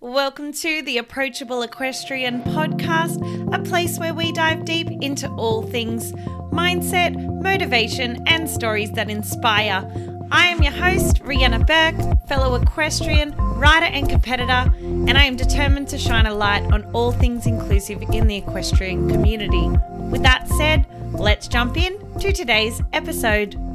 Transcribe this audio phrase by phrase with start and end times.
[0.00, 3.18] Welcome to the Approachable Equestrian podcast,
[3.52, 6.12] a place where we dive deep into all things
[6.52, 9.84] mindset, motivation, and stories that inspire.
[10.30, 15.88] I am your host, Rhianna Burke, fellow equestrian, rider, and competitor, and I am determined
[15.88, 19.68] to shine a light on all things inclusive in the equestrian community.
[20.12, 23.67] With that said, let's jump in to today's episode.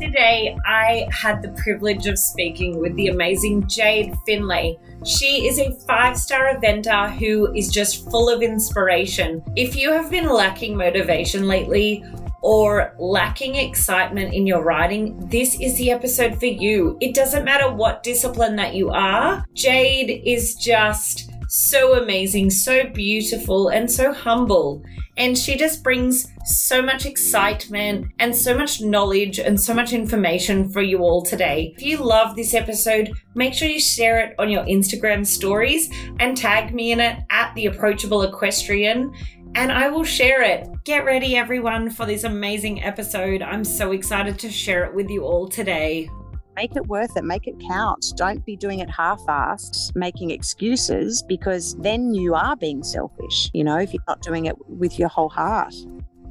[0.00, 4.78] Today, I had the privilege of speaking with the amazing Jade Findlay.
[5.04, 9.42] She is a five star eventer who is just full of inspiration.
[9.56, 12.04] If you have been lacking motivation lately,
[12.42, 16.98] or lacking excitement in your writing, this is the episode for you.
[17.00, 23.68] It doesn't matter what discipline that you are, Jade is just so amazing, so beautiful,
[23.68, 24.82] and so humble.
[25.18, 30.70] And she just brings so much excitement and so much knowledge and so much information
[30.70, 31.74] for you all today.
[31.76, 36.38] If you love this episode, make sure you share it on your Instagram stories and
[36.38, 39.12] tag me in it at the approachable equestrian
[39.54, 40.66] and I will share it.
[40.84, 43.42] Get ready, everyone, for this amazing episode.
[43.42, 46.08] I'm so excited to share it with you all today.
[46.56, 48.12] Make it worth it, make it count.
[48.16, 53.64] Don't be doing it half assed, making excuses, because then you are being selfish, you
[53.64, 55.74] know, if you're not doing it with your whole heart.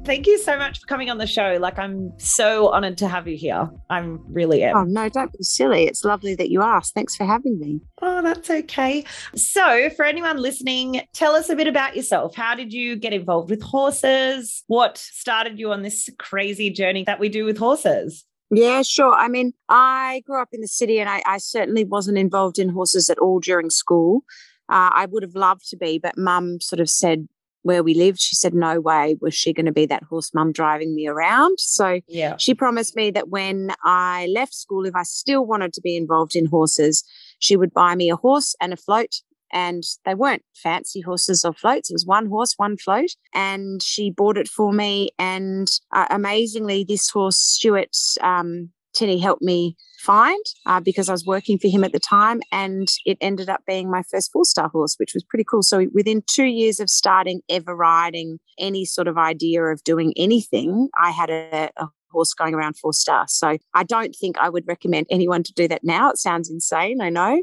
[0.04, 1.58] Thank you so much for coming on the show.
[1.60, 3.70] Like, I'm so honored to have you here.
[3.88, 4.76] I'm really am.
[4.76, 5.84] Oh, no, don't be silly.
[5.84, 6.92] It's lovely that you asked.
[6.94, 7.80] Thanks for having me.
[8.00, 9.04] Oh, that's okay.
[9.36, 12.34] So, for anyone listening, tell us a bit about yourself.
[12.34, 14.64] How did you get involved with horses?
[14.66, 18.24] What started you on this crazy journey that we do with horses?
[18.54, 19.14] Yeah, sure.
[19.14, 22.68] I mean, I grew up in the city and I, I certainly wasn't involved in
[22.68, 24.24] horses at all during school.
[24.68, 27.28] Uh, I would have loved to be, but mum sort of said,
[27.62, 30.52] where we lived, she said, no way was she going to be that horse mum
[30.52, 31.58] driving me around.
[31.60, 32.36] So yeah.
[32.36, 36.34] she promised me that when I left school, if I still wanted to be involved
[36.34, 37.04] in horses,
[37.38, 39.22] she would buy me a horse and a float.
[39.52, 41.90] And they weren't fancy horses or floats.
[41.90, 43.10] It was one horse, one float.
[43.34, 45.10] And she bought it for me.
[45.18, 51.24] And uh, amazingly, this horse, Stuart, um, Tinney helped me find uh, because I was
[51.24, 52.40] working for him at the time.
[52.50, 55.62] And it ended up being my first four star horse, which was pretty cool.
[55.62, 60.88] So within two years of starting ever riding any sort of idea of doing anything,
[61.00, 63.32] I had a, a horse going around four stars.
[63.32, 66.10] So I don't think I would recommend anyone to do that now.
[66.10, 67.42] It sounds insane, I know.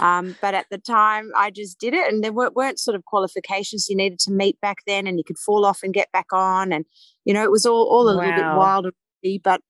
[0.00, 2.12] Um, but at the time, I just did it.
[2.12, 5.38] And there weren't, sort of qualifications you needed to meet back then, and you could
[5.38, 6.72] fall off and get back on.
[6.72, 6.84] And,
[7.24, 8.22] you know, it was all, all a wow.
[8.22, 8.86] little bit wild,
[9.42, 9.60] but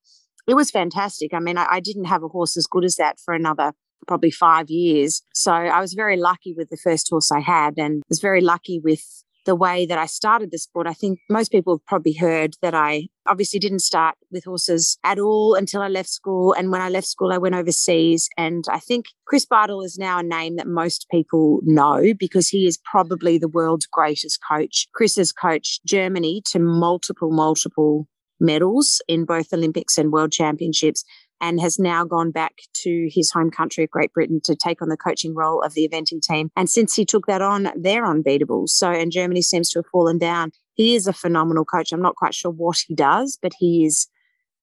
[0.47, 1.33] it was fantastic.
[1.33, 3.73] I mean, I, I didn't have a horse as good as that for another
[4.07, 5.23] probably five years.
[5.35, 8.81] So I was very lucky with the first horse I had and was very lucky
[8.83, 9.05] with
[9.47, 10.87] the way that I started the sport.
[10.87, 15.19] I think most people have probably heard that I obviously didn't start with horses at
[15.19, 16.53] all until I left school.
[16.53, 18.29] And when I left school, I went overseas.
[18.37, 22.67] And I think Chris Bartle is now a name that most people know because he
[22.67, 24.87] is probably the world's greatest coach.
[24.95, 28.07] Chris has coached Germany to multiple, multiple
[28.41, 31.05] medals in both Olympics and World Championships
[31.41, 34.89] and has now gone back to his home country of Great Britain to take on
[34.89, 36.51] the coaching role of the eventing team.
[36.57, 38.67] And since he took that on, they're unbeatable.
[38.67, 40.53] So, and Germany seems to have fallen down.
[40.75, 41.93] He is a phenomenal coach.
[41.93, 44.09] I'm not quite sure what he does, but he is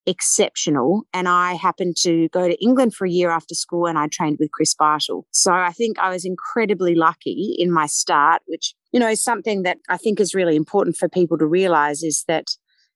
[0.08, 1.04] exceptional.
[1.14, 4.38] And I happened to go to England for a year after school and I trained
[4.40, 5.28] with Chris Bartle.
[5.32, 9.64] So I think I was incredibly lucky in my start, which, you know, is something
[9.64, 12.46] that I think is really important for people to realize is that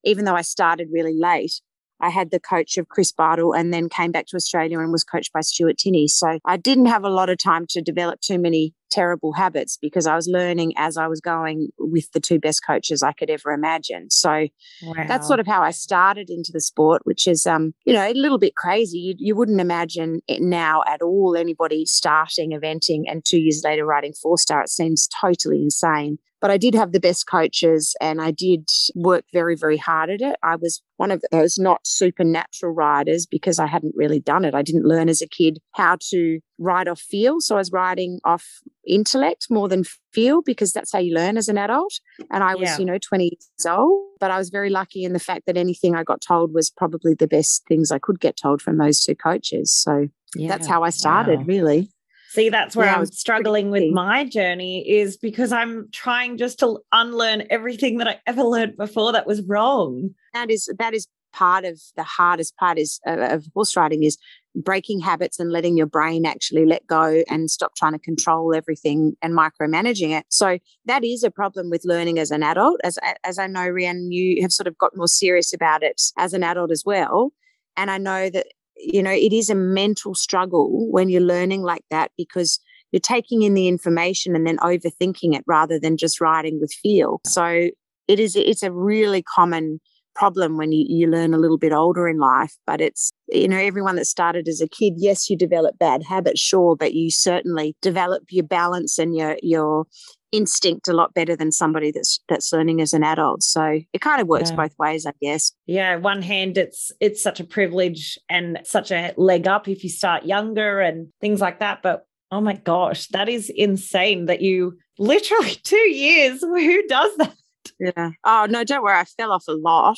[0.03, 1.61] even though I started really late,
[2.01, 5.03] I had the coach of Chris Bartle and then came back to Australia and was
[5.03, 6.07] coached by Stuart Tinney.
[6.07, 10.05] So I didn't have a lot of time to develop too many terrible habits because
[10.05, 13.51] I was learning as I was going with the two best coaches I could ever
[13.51, 14.09] imagine.
[14.09, 14.47] So
[14.83, 15.05] wow.
[15.07, 18.13] that's sort of how I started into the sport, which is, um, you know, a
[18.13, 18.97] little bit crazy.
[18.97, 23.85] You, you wouldn't imagine it now at all anybody starting eventing and two years later
[23.85, 24.61] riding four star.
[24.61, 26.19] It seems totally insane.
[26.41, 30.21] But I did have the best coaches and I did work very, very hard at
[30.21, 30.35] it.
[30.43, 34.55] I was one of those not supernatural riders because I hadn't really done it.
[34.55, 37.41] I didn't learn as a kid how to ride off feel.
[37.41, 38.45] So I was riding off
[38.87, 39.83] intellect more than
[40.13, 41.93] feel because that's how you learn as an adult.
[42.31, 42.79] And I was, yeah.
[42.79, 44.07] you know, 20 years old.
[44.19, 47.13] But I was very lucky in the fact that anything I got told was probably
[47.13, 49.73] the best things I could get told from those two coaches.
[49.73, 50.47] So yeah.
[50.47, 51.45] that's how I started, wow.
[51.45, 51.89] really.
[52.31, 56.79] See, that's where yeah, I'm struggling with my journey is because I'm trying just to
[56.93, 60.11] unlearn everything that I ever learned before that was wrong.
[60.33, 64.17] That is that is part of the hardest part is uh, of horse riding is
[64.55, 69.13] breaking habits and letting your brain actually let go and stop trying to control everything
[69.21, 70.25] and micromanaging it.
[70.29, 72.79] So that is a problem with learning as an adult.
[72.85, 76.33] As as I know, Rian, you have sort of got more serious about it as
[76.33, 77.33] an adult as well.
[77.75, 78.47] And I know that
[78.81, 82.59] you know, it is a mental struggle when you're learning like that because
[82.91, 87.21] you're taking in the information and then overthinking it rather than just riding with feel.
[87.25, 87.69] So
[88.07, 89.79] it is it's a really common
[90.13, 92.55] problem when you, you learn a little bit older in life.
[92.67, 96.41] But it's, you know, everyone that started as a kid, yes, you develop bad habits,
[96.41, 99.85] sure, but you certainly develop your balance and your your
[100.31, 103.43] instinct a lot better than somebody that's that's learning as an adult.
[103.43, 104.55] So it kind of works yeah.
[104.55, 105.51] both ways, I guess.
[105.65, 109.89] Yeah, one hand it's it's such a privilege and such a leg up if you
[109.89, 111.81] start younger and things like that.
[111.81, 116.41] But oh my gosh, that is insane that you literally two years.
[116.41, 117.35] Who does that?
[117.79, 118.11] Yeah.
[118.23, 118.99] Oh no, don't worry.
[118.99, 119.97] I fell off a lot.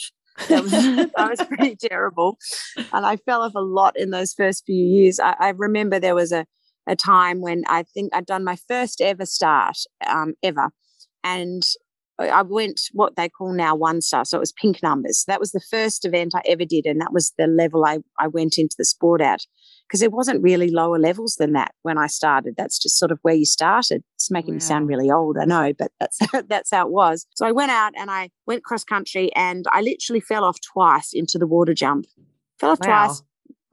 [0.49, 0.71] That was,
[1.15, 2.37] that was pretty terrible.
[2.75, 5.19] And I fell off a lot in those first few years.
[5.19, 6.45] I, I, remember there was a,
[6.87, 9.77] a time when I think I'd done my first ever start
[10.07, 10.69] um, ever.
[11.23, 11.63] And
[12.19, 14.23] I went what they call now one star.
[14.23, 15.23] So it was pink numbers.
[15.27, 16.85] That was the first event I ever did.
[16.85, 19.41] And that was the level I, I went into the sport at
[19.87, 22.53] because it wasn't really lower levels than that when I started.
[22.55, 24.03] That's just sort of where you started.
[24.15, 24.55] It's making wow.
[24.55, 27.25] me sound really old, I know, but that's that's how it was.
[27.35, 31.11] So I went out and I went cross country and I literally fell off twice
[31.13, 32.05] into the water jump.
[32.59, 33.07] Fell off wow.
[33.07, 33.23] twice.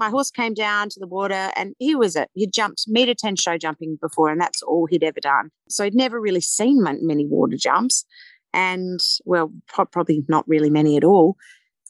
[0.00, 2.30] My horse came down to the water and he was it.
[2.32, 5.50] He'd jumped meter 10 show jumping before, and that's all he'd ever done.
[5.68, 8.06] So he'd never really seen many water jumps
[8.54, 11.36] and, well, probably not really many at all.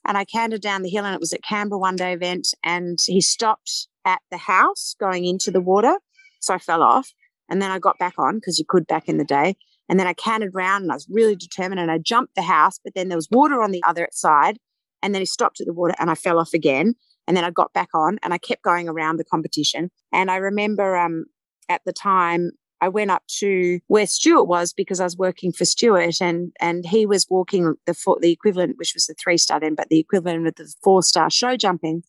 [0.05, 2.99] And I cantered down the hill and it was at Canberra one day event and
[3.07, 5.97] he stopped at the house going into the water.
[6.41, 7.13] So I fell off
[7.49, 9.56] and then I got back on because you could back in the day.
[9.89, 12.81] And then I cantered around and I was really determined and I jumped the house,
[12.83, 14.59] but then there was water on the other side.
[15.01, 16.95] And then he stopped at the water and I fell off again.
[17.26, 19.90] And then I got back on and I kept going around the competition.
[20.12, 21.26] And I remember um,
[21.69, 25.64] at the time, I went up to where Stuart was because I was working for
[25.67, 29.61] Stuart and and he was walking the four, the equivalent, which was the three star
[29.61, 32.02] then, but the equivalent of the four star show jumping,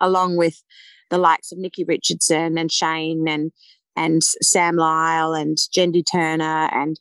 [0.00, 0.62] along with
[1.10, 3.50] the likes of Nikki Richardson and Shane and
[3.96, 7.00] and Sam Lyle and Jendi Turner and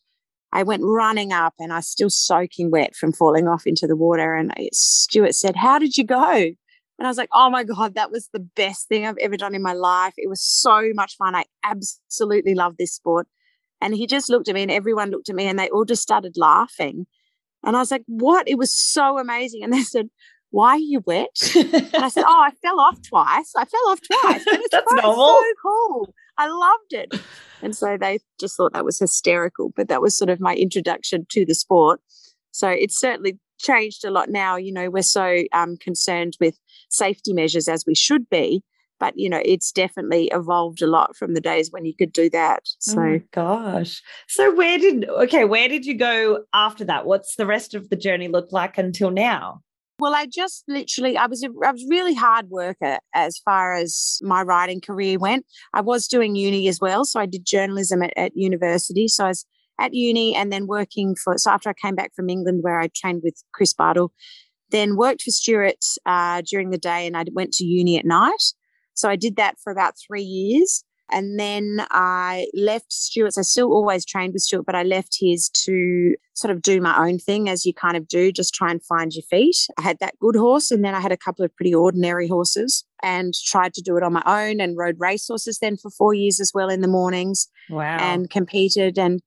[0.56, 3.95] I went running up and I was still soaking wet from falling off into the
[3.95, 4.36] water.
[4.36, 6.51] And Stuart said, How did you go?
[6.97, 9.56] And I was like, Oh my God, that was the best thing I've ever done
[9.56, 10.13] in my life.
[10.18, 11.36] It was so much fun.
[11.36, 13.27] I absolutely love this sport.
[13.81, 16.01] And he just looked at me and everyone looked at me and they all just
[16.01, 17.06] started laughing.
[17.63, 18.47] And I was like, What?
[18.47, 19.63] It was so amazing.
[19.63, 20.09] And they said,
[20.56, 21.36] why are you wet?
[21.53, 23.51] and I said, oh, I fell off twice.
[23.57, 24.45] I fell off twice.
[24.71, 25.42] That's normal.
[25.42, 26.13] So cool.
[26.38, 27.21] I loved it.
[27.62, 29.74] And so they just thought that was hysterical.
[29.75, 32.00] But that was sort of my introduction to the sport.
[32.51, 34.56] So it's certainly changed a lot now.
[34.56, 36.57] You know, we're so um, concerned with
[36.90, 38.63] safety measures as we should be.
[38.98, 42.30] But you know, it's definitely evolved a lot from the days when you could do
[42.30, 42.62] that.
[42.80, 44.02] So, oh gosh.
[44.30, 45.44] So, where did okay?
[45.44, 47.06] Where did you go after that?
[47.06, 49.62] What's the rest of the journey look like until now?
[49.98, 54.19] Well, I just literally, I was a, I was really hard worker as far as
[54.22, 55.46] my writing career went.
[55.74, 59.07] I was doing uni as well, so I did journalism at, at university.
[59.07, 59.46] So I was
[59.80, 61.38] at uni and then working for.
[61.38, 64.12] So after I came back from England, where I trained with Chris Bartle,
[64.72, 68.44] then worked for Stuart uh, during the day, and I went to uni at night.
[68.94, 70.83] So I did that for about three years.
[71.12, 73.38] And then I left Stuart's.
[73.38, 76.98] I still always trained with Stuart, but I left his to sort of do my
[76.98, 79.56] own thing as you kind of do, just try and find your feet.
[79.78, 82.83] I had that good horse, and then I had a couple of pretty ordinary horses
[83.04, 86.16] and tried to do it on my own and rode race horses then for four
[86.16, 87.48] years as well in the mornings.
[87.69, 87.98] Wow.
[88.00, 88.98] And competed.
[88.98, 89.21] And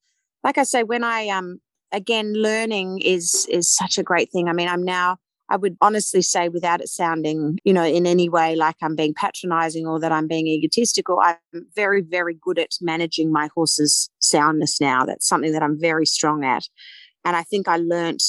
[0.44, 1.60] like I say, when I um
[1.92, 4.48] again learning is is such a great thing.
[4.48, 5.18] I mean, I'm now
[5.50, 9.14] I would honestly say, without it sounding, you know, in any way like I'm being
[9.14, 11.36] patronizing or that I'm being egotistical, I'm
[11.74, 15.06] very, very good at managing my horse's soundness now.
[15.06, 16.64] That's something that I'm very strong at.
[17.24, 18.22] And I think I learnt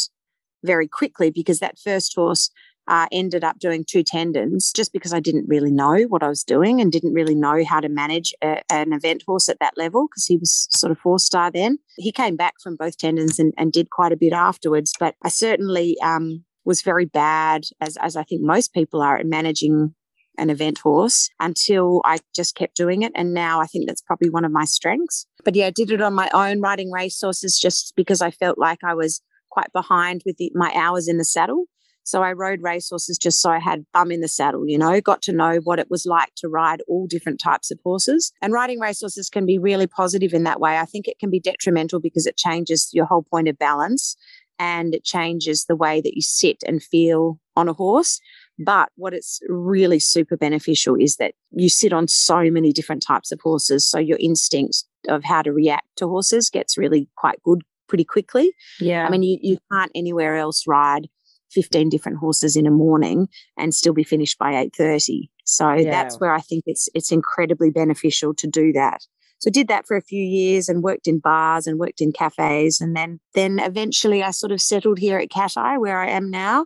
[0.63, 2.51] very quickly because that first horse
[2.89, 6.43] uh, ended up doing two tendons just because I didn't really know what I was
[6.43, 10.07] doing and didn't really know how to manage a, an event horse at that level
[10.07, 11.77] because he was sort of four star then.
[11.97, 15.29] He came back from both tendons and, and did quite a bit afterwards, but I
[15.29, 19.93] certainly um, was very bad, as, as I think most people are, at managing
[20.39, 23.11] an event horse until I just kept doing it.
[23.13, 25.27] And now I think that's probably one of my strengths.
[25.45, 28.79] But yeah, I did it on my own, riding racehorses just because I felt like
[28.83, 31.65] I was quite behind with the, my hours in the saddle.
[32.09, 35.21] So I rode racehorses just so I had bum in the saddle, you know, got
[35.23, 38.31] to know what it was like to ride all different types of horses.
[38.41, 40.77] And riding racehorses can be really positive in that way.
[40.77, 44.15] I think it can be detrimental because it changes your whole point of balance
[44.57, 48.19] and it changes the way that you sit and feel on a horse.
[48.57, 53.31] But what it's really super beneficial is that you sit on so many different types
[53.31, 53.87] of horses.
[53.87, 58.51] So your instinct of how to react to horses gets really quite good pretty quickly.
[58.79, 59.05] Yeah.
[59.05, 61.07] I mean, you, you can't anywhere else ride
[61.51, 63.27] 15 different horses in a morning
[63.57, 65.29] and still be finished by 8.30.
[65.45, 65.89] So yeah.
[65.89, 69.01] that's where I think it's it's incredibly beneficial to do that
[69.39, 72.11] So I did that for a few years and worked in bars and worked in
[72.11, 72.81] cafes.
[72.81, 76.29] And then, then eventually I sort of settled here at Cat Eye, where I am
[76.29, 76.65] now,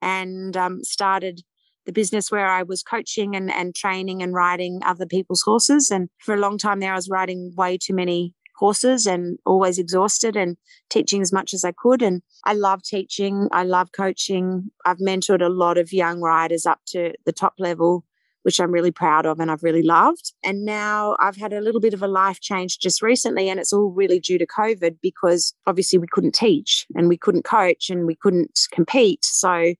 [0.00, 1.42] and um, started
[1.86, 5.90] the business where I was coaching and, and training and riding other people's horses.
[5.90, 9.76] And for a long time there, I was riding way too many horses and always
[9.76, 10.56] exhausted and
[10.88, 12.00] teaching as much as I could.
[12.00, 14.70] And I love teaching, I love coaching.
[14.86, 18.04] I've mentored a lot of young riders up to the top level,
[18.44, 20.32] which I'm really proud of and I've really loved.
[20.44, 23.72] And now I've had a little bit of a life change just recently, and it's
[23.72, 28.06] all really due to COVID because obviously we couldn't teach and we couldn't coach and
[28.06, 29.24] we couldn't compete.
[29.24, 29.74] So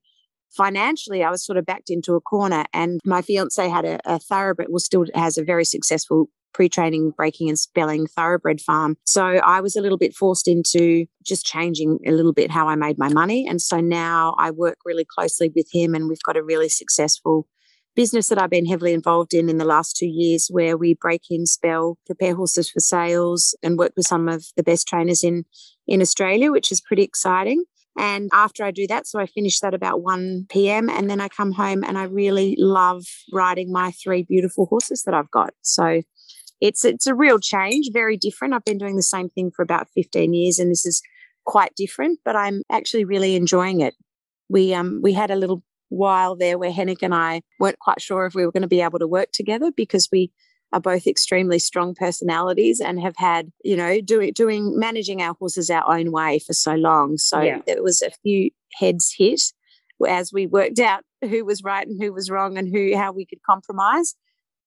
[0.51, 2.65] financially, I was sort of backed into a corner.
[2.73, 7.49] And my fiance had a, a thoroughbred, well, still has a very successful pre-training breaking
[7.49, 12.11] and spelling thoroughbred farm so i was a little bit forced into just changing a
[12.11, 15.67] little bit how i made my money and so now i work really closely with
[15.71, 17.47] him and we've got a really successful
[17.95, 21.23] business that i've been heavily involved in in the last two years where we break
[21.29, 25.43] in spell prepare horses for sales and work with some of the best trainers in
[25.87, 27.63] in australia which is pretty exciting
[27.97, 30.89] and after I do that, so I finish that about 1 p.m.
[30.89, 35.13] and then I come home and I really love riding my three beautiful horses that
[35.13, 35.53] I've got.
[35.61, 36.01] So
[36.63, 38.53] it's it's a real change, very different.
[38.53, 41.01] I've been doing the same thing for about 15 years and this is
[41.45, 43.95] quite different, but I'm actually really enjoying it.
[44.47, 48.25] We um we had a little while there where Hennick and I weren't quite sure
[48.25, 50.31] if we were going to be able to work together because we
[50.71, 55.69] are both extremely strong personalities and have had, you know, doing doing managing our horses
[55.69, 57.17] our own way for so long.
[57.17, 57.59] So yeah.
[57.67, 59.41] it was a few heads hit
[60.07, 63.25] as we worked out who was right and who was wrong and who how we
[63.25, 64.15] could compromise.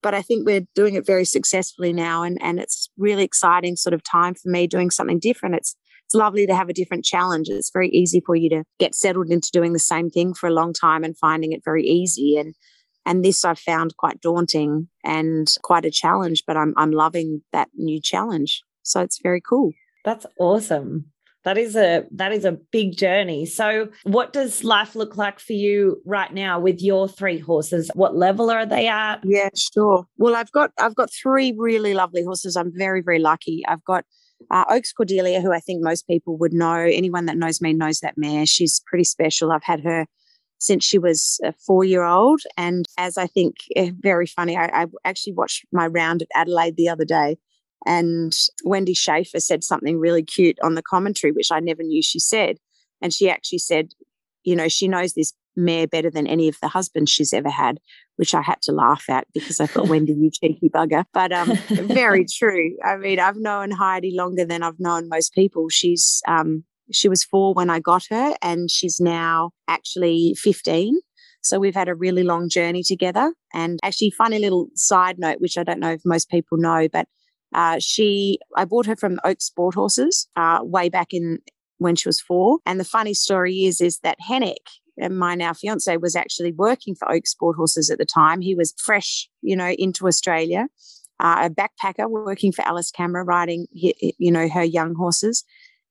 [0.03, 3.95] But I think we're doing it very successfully now and, and it's really exciting sort
[3.95, 5.57] of time for me doing something different.
[5.57, 5.75] It's
[6.07, 7.49] it's lovely to have a different challenge.
[7.49, 10.53] It's very easy for you to get settled into doing the same thing for a
[10.53, 12.37] long time and finding it very easy.
[12.37, 12.55] And
[13.05, 17.69] and this I've found quite daunting and quite a challenge, but I'm I'm loving that
[17.75, 18.63] new challenge.
[18.83, 19.73] So it's very cool.
[20.05, 21.07] That's awesome.
[21.47, 23.47] That is a that is a big journey.
[23.47, 27.89] So what does life look like for you right now with your three horses?
[27.95, 29.21] What level are they at?
[29.23, 30.09] Yeah, sure.
[30.19, 32.57] Well, I've got I've got three really lovely horses.
[32.57, 33.63] I'm very very lucky.
[33.69, 34.05] I've got
[34.51, 36.75] uh, Oaks Cordelia, who I think most people would know.
[36.75, 38.45] Anyone that knows me knows that mare.
[38.45, 39.53] She's pretty special.
[39.53, 40.07] I've had her
[40.59, 42.41] since she was a four year old.
[42.57, 46.77] And as I think, eh, very funny, I, I, actually watched my round at Adelaide
[46.77, 47.37] the other day.
[47.85, 48.33] And
[48.65, 52.57] Wendy Schaeffer said something really cute on the commentary, which I never knew she said.
[53.03, 53.91] And she actually said,
[54.45, 57.79] you know, she knows this mare better than any of the husbands she's ever had,
[58.17, 61.05] which I had to laugh at because I thought, Wendy, you cheeky bugger.
[61.13, 62.77] But um, very true.
[62.85, 65.69] I mean, I've known Heidi longer than I've known most people.
[65.69, 70.99] She's um, she was four when I got her, and she's now actually 15.
[71.43, 73.33] So we've had a really long journey together.
[73.55, 77.07] And actually, funny little side note, which I don't know if most people know, but
[77.55, 81.39] uh, she, I bought her from Oaks Sport Horses uh, way back in
[81.79, 82.59] when she was four.
[82.67, 84.57] And the funny story is, is that Hennick,
[84.99, 88.41] and my now fiance was actually working for Oaks Sport Horses at the time.
[88.41, 90.69] He was fresh, you know, into Australia,
[91.21, 95.45] uh, a backpacker working for Alice Cameron, riding, you know, her young horses.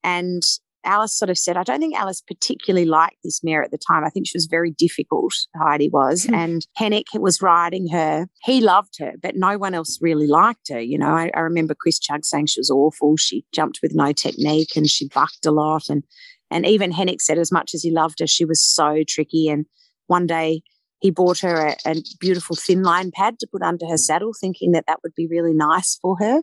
[0.04, 0.44] And
[0.86, 4.04] Alice sort of said, I don't think Alice particularly liked this mare at the time.
[4.04, 6.26] I think she was very difficult, Heidi was.
[6.26, 6.36] Hmm.
[6.36, 8.28] and Hennick was riding her.
[8.44, 10.80] He loved her, but no one else really liked her.
[10.80, 13.18] You know, I, I remember Chris Chugg saying she was awful.
[13.18, 15.90] She jumped with no technique and she bucked a lot.
[15.90, 16.04] And
[16.52, 19.50] and even Hennick said as much as he loved her, she was so tricky.
[19.50, 19.66] And
[20.08, 20.62] one day
[21.00, 24.86] he bought her a, a beautiful ThinLine pad to put under her saddle, thinking that
[24.88, 26.42] that would be really nice for her.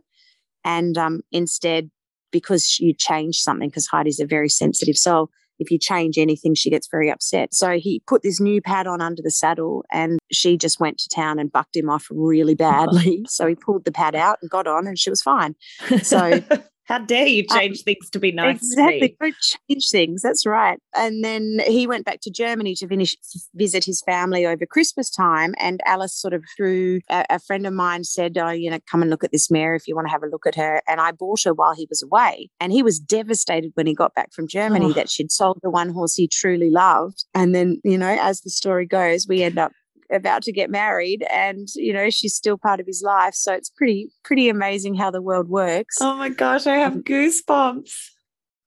[0.64, 1.90] And um, instead,
[2.32, 5.30] because you change something, because Heidi's a very sensitive soul.
[5.58, 7.54] If you change anything, she gets very upset.
[7.54, 11.08] So he put this new pad on under the saddle and she just went to
[11.08, 12.56] town and bucked him off really oh.
[12.56, 13.24] badly.
[13.28, 15.54] so he pulled the pad out and got on and she was fine.
[16.02, 16.42] So
[16.84, 18.56] How dare you um, change um, things to be nice?
[18.56, 19.16] Exactly.
[19.20, 19.34] Don't
[19.68, 20.22] change things.
[20.22, 20.78] That's right.
[20.96, 23.16] And then he went back to Germany to finish
[23.54, 25.54] visit his family over Christmas time.
[25.58, 29.02] And Alice sort of through a, a, friend of mine said, Oh, you know, come
[29.02, 30.82] and look at this mare if you want to have a look at her.
[30.88, 32.50] And I bought her while he was away.
[32.60, 34.92] And he was devastated when he got back from Germany oh.
[34.92, 37.24] that she'd sold the one horse he truly loved.
[37.34, 39.72] And then, you know, as the story goes, we end up
[40.12, 43.34] about to get married and you know she's still part of his life.
[43.34, 45.96] So it's pretty pretty amazing how the world works.
[46.00, 47.92] Oh my gosh i have goosebumps.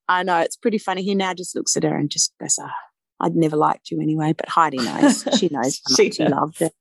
[0.08, 1.04] I know it's pretty funny.
[1.04, 2.70] He now just looks at her and just goes oh,
[3.22, 4.34] i'd never liked you anyway.
[4.34, 5.28] But heidi knows.
[5.40, 6.74] She knows how much he loved it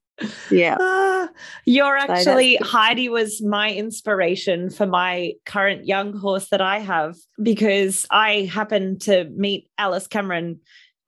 [0.51, 0.77] yeah.
[0.81, 1.29] Uh,
[1.65, 7.17] you're actually so heidi was my inspiration for my current young horse that i have
[7.43, 10.61] because i happened to meet alice cameron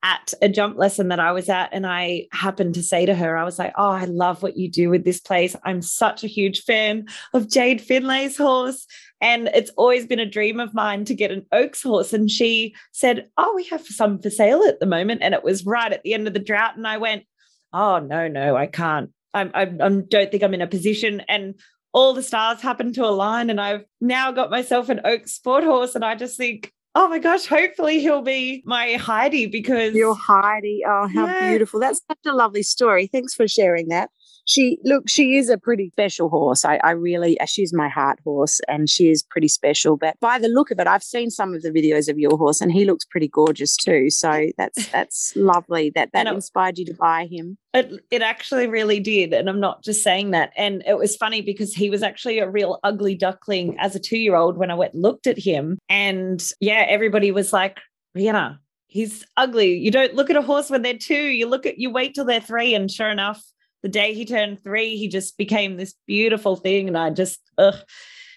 [0.06, 3.36] at a jump lesson that I was at, and I happened to say to her,
[3.36, 5.56] I was like, Oh, I love what you do with this place.
[5.64, 8.86] I'm such a huge fan of Jade Findlay's horse.
[9.20, 12.12] And it's always been a dream of mine to get an Oaks horse.
[12.12, 15.22] And she said, Oh, we have some for sale at the moment.
[15.22, 16.76] And it was right at the end of the drought.
[16.76, 17.24] And I went,
[17.72, 19.10] Oh, no, no, I can't.
[19.34, 21.22] I, I, I don't think I'm in a position.
[21.28, 21.54] And
[21.92, 23.50] all the stars happened to align.
[23.50, 25.96] And I've now got myself an Oaks sport horse.
[25.96, 29.94] And I just think, oh my gosh, hopefully he'll be my Heidi because.
[29.94, 30.82] Your Heidi.
[30.86, 31.50] Oh, how yeah.
[31.50, 31.78] beautiful.
[31.78, 33.06] That's such a lovely story.
[33.06, 34.10] Thanks for sharing that
[34.46, 38.18] she look she is a pretty special horse i, I really uh, she's my heart
[38.24, 41.54] horse and she is pretty special but by the look of it i've seen some
[41.54, 45.34] of the videos of your horse and he looks pretty gorgeous too so that's that's
[45.36, 49.60] lovely that that inspired you to buy him it, it actually really did and i'm
[49.60, 53.14] not just saying that and it was funny because he was actually a real ugly
[53.14, 57.30] duckling as a two year old when i went looked at him and yeah everybody
[57.30, 57.78] was like
[58.16, 59.76] Rhianna, he's ugly.
[59.76, 61.14] You don't look at a horse when they're two.
[61.14, 63.44] You look at you wait till they're three, and sure enough,
[63.82, 66.88] the day he turned three, he just became this beautiful thing.
[66.88, 67.76] And I just, ugh.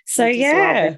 [0.05, 0.97] So, yeah.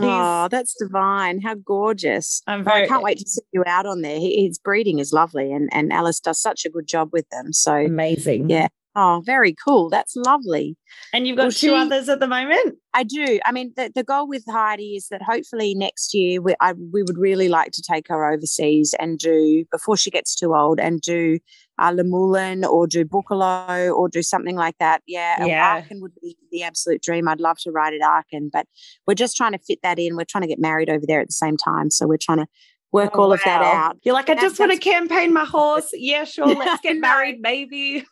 [0.00, 1.40] Oh, that's divine.
[1.40, 2.42] How gorgeous.
[2.46, 4.18] I'm very, I can't wait to see you out on there.
[4.18, 7.52] He, his breeding is lovely and, and Alice does such a good job with them.
[7.52, 8.48] So amazing.
[8.48, 8.68] Yeah.
[8.94, 9.88] Oh, very cool.
[9.88, 10.76] That's lovely.
[11.14, 12.76] And you've got well, two she, others at the moment?
[12.92, 13.40] I do.
[13.46, 17.02] I mean, the, the goal with Heidi is that hopefully next year we, I, we
[17.02, 21.00] would really like to take her overseas and do, before she gets too old, and
[21.00, 21.38] do
[21.78, 25.02] uh, Moulin or do Boekelo or do something like that.
[25.06, 25.78] Yeah, yeah.
[25.78, 27.28] Aachen would be the absolute dream.
[27.28, 28.66] I'd love to ride at Aachen, but
[29.06, 30.16] we're just trying to fit that in.
[30.16, 31.90] We're trying to get married over there at the same time.
[31.90, 32.46] So we're trying to
[32.92, 33.34] work oh, all wow.
[33.34, 33.98] of that out.
[34.02, 35.90] You're like, I just want to campaign my horse.
[35.94, 36.46] Yeah, sure.
[36.54, 38.04] Let's get married, maybe.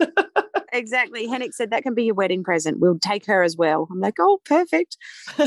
[0.73, 1.29] exactly.
[1.29, 2.81] Hennick said that can be your wedding present.
[2.81, 3.87] We'll take her as well.
[3.91, 4.97] I'm like, oh, perfect.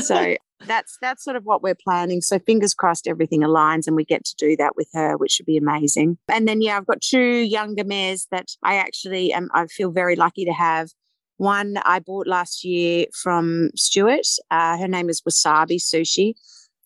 [0.00, 0.36] So
[0.66, 2.20] that's that's sort of what we're planning.
[2.20, 5.46] So fingers crossed everything aligns and we get to do that with her, which should
[5.46, 6.16] be amazing.
[6.28, 10.16] And then yeah, I've got two younger mares that I actually am I feel very
[10.16, 10.90] lucky to have.
[11.36, 14.26] One I bought last year from Stuart.
[14.52, 16.34] Uh, her name is Wasabi Sushi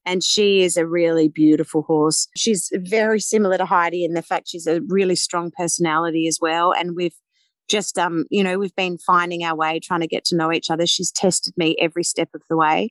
[0.09, 2.29] and she is a really beautiful horse.
[2.35, 6.73] She's very similar to Heidi in the fact she's a really strong personality as well.
[6.73, 7.15] And we've
[7.69, 10.71] just, um, you know, we've been finding our way, trying to get to know each
[10.71, 10.87] other.
[10.87, 12.91] She's tested me every step of the way.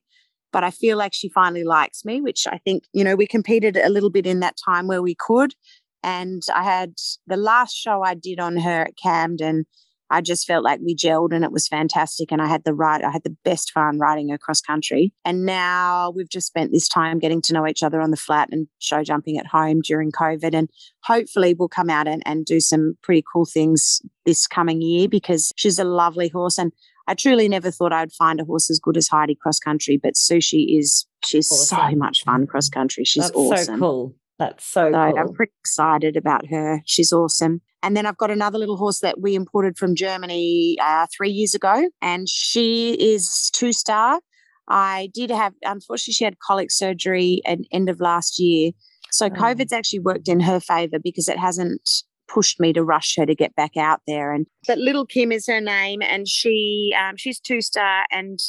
[0.53, 3.77] But I feel like she finally likes me, which I think, you know, we competed
[3.77, 5.55] a little bit in that time where we could.
[6.03, 6.93] And I had
[7.25, 9.65] the last show I did on her at Camden
[10.09, 12.31] I just felt like we gelled and it was fantastic.
[12.31, 15.13] And I had the right, I had the best fun riding across country.
[15.25, 18.49] And now we've just spent this time getting to know each other on the flat
[18.51, 20.53] and show jumping at home during COVID.
[20.53, 20.69] And
[21.03, 25.51] hopefully we'll come out and, and do some pretty cool things this coming year because
[25.57, 26.57] she's a lovely horse.
[26.57, 26.71] And
[27.07, 30.15] I truly never thought I'd find a horse as good as Heidi cross country, but
[30.15, 31.91] Sushi is, she's awesome.
[31.91, 33.05] so much fun cross country.
[33.05, 33.65] She's That's awesome.
[33.75, 34.15] so cool.
[34.39, 35.19] That's so, so cool.
[35.19, 36.81] I'm pretty excited about her.
[36.85, 37.61] She's awesome.
[37.83, 41.53] And then I've got another little horse that we imported from Germany uh, three years
[41.53, 44.19] ago, and she is two star.
[44.67, 48.71] I did have, unfortunately, she had colic surgery at end of last year.
[49.11, 49.29] So oh.
[49.29, 51.87] COVID's actually worked in her favor because it hasn't
[52.27, 54.33] pushed me to rush her to get back out there.
[54.33, 58.39] And but little Kim is her name, and she um, she's two star, and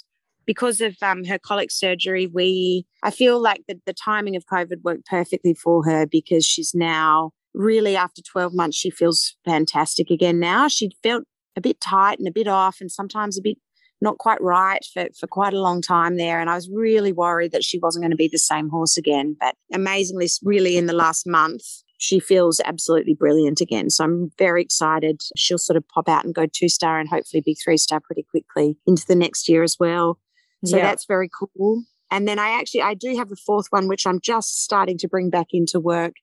[0.47, 4.83] because of um, her colic surgery, we I feel like the, the timing of COVID
[4.83, 10.39] worked perfectly for her because she's now really after 12 months she feels fantastic again
[10.39, 10.69] now.
[10.69, 11.25] She felt
[11.57, 13.59] a bit tight and a bit off and sometimes a bit
[14.01, 16.41] not quite right for, for quite a long time there.
[16.41, 19.37] And I was really worried that she wasn't going to be the same horse again.
[19.41, 21.63] But amazingly, really in the last month,
[21.99, 23.91] she feels absolutely brilliant again.
[23.91, 25.21] So I'm very excited.
[25.37, 28.25] She'll sort of pop out and go two star and hopefully be three star pretty
[28.31, 30.19] quickly into the next year as well.
[30.65, 30.85] So yeah.
[30.85, 31.83] that's very cool.
[32.11, 35.09] And then I actually I do have a fourth one which I'm just starting to
[35.09, 36.15] bring back into work.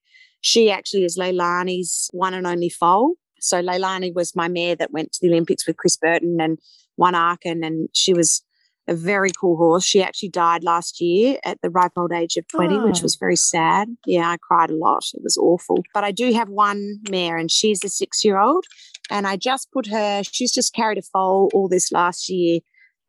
[0.46, 3.16] She actually is Leilani's one and only foal.
[3.40, 6.60] So Leilani was my mare that went to the Olympics with Chris Burton and
[6.98, 8.44] won Aachen, and she was
[8.88, 9.84] a very cool horse.
[9.84, 12.86] She actually died last year at the ripe old age of 20, oh.
[12.86, 13.88] which was very sad.
[14.06, 15.06] Yeah, I cried a lot.
[15.16, 15.84] It was awful.
[15.96, 18.66] But I do have one mare, and she's a six year old.
[19.10, 22.60] And I just put her, she's just carried a foal all this last year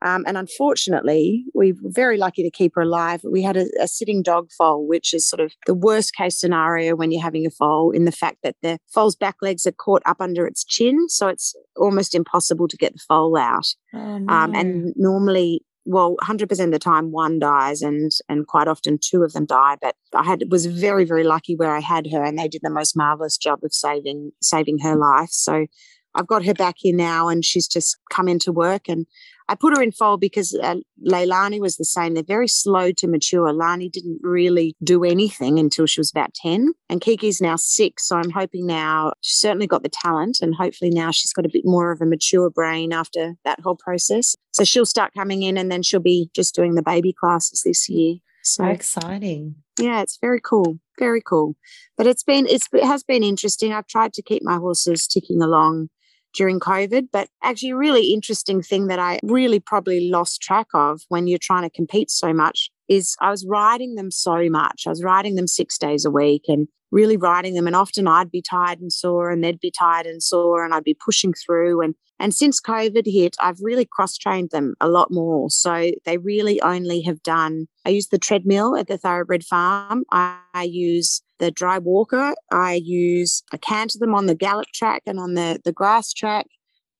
[0.02, 3.22] um, and unfortunately, we were very lucky to keep her alive.
[3.24, 6.94] We had a, a, sitting dog foal, which is sort of the worst case scenario
[6.94, 10.02] when you're having a foal, in the fact that the foal's back legs are caught
[10.04, 11.08] up under its chin.
[11.08, 13.66] So it's almost impossible to get the foal out.
[13.94, 14.32] Oh, no.
[14.32, 19.22] um, and normally, well, 100% of the time, one dies, and and quite often two
[19.22, 19.76] of them die.
[19.80, 22.70] But I had was very very lucky where I had her, and they did the
[22.70, 25.30] most marvelous job of saving saving her life.
[25.30, 25.66] So
[26.14, 29.06] I've got her back here now, and she's just come into work, and
[29.48, 32.14] I put her in foal because uh, Leilani was the same.
[32.14, 33.52] They're very slow to mature.
[33.52, 38.08] Lani didn't really do anything until she was about 10, and Kiki's now six.
[38.08, 41.50] So I'm hoping now she's certainly got the talent, and hopefully now she's got a
[41.52, 44.34] bit more of a mature brain after that whole process.
[44.52, 47.88] So she'll start coming in, and then she'll be just doing the baby classes this
[47.88, 48.16] year.
[48.42, 49.56] So How exciting.
[49.78, 50.78] Yeah, it's very cool.
[50.98, 51.56] Very cool.
[51.96, 53.72] But it's been it's it has been interesting.
[53.72, 55.88] I've tried to keep my horses ticking along
[56.36, 61.02] during COVID, but actually a really interesting thing that I really probably lost track of
[61.08, 64.84] when you're trying to compete so much is I was riding them so much.
[64.86, 68.30] I was riding them 6 days a week and really riding them and often I'd
[68.30, 71.82] be tired and sore and they'd be tired and sore and I'd be pushing through
[71.82, 75.50] and and since COVID hit, I've really cross trained them a lot more.
[75.50, 80.04] So they really only have done, I use the treadmill at the Thoroughbred Farm.
[80.10, 82.34] I, I use the dry walker.
[82.50, 86.46] I use, I canter them on the gallop track and on the, the grass track.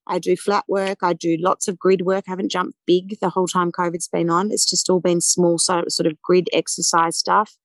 [0.06, 0.98] I do flat work.
[1.02, 2.24] I do lots of grid work.
[2.28, 4.52] I haven't jumped big the whole time COVID's been on.
[4.52, 7.56] It's just all been small, so sort of grid exercise stuff.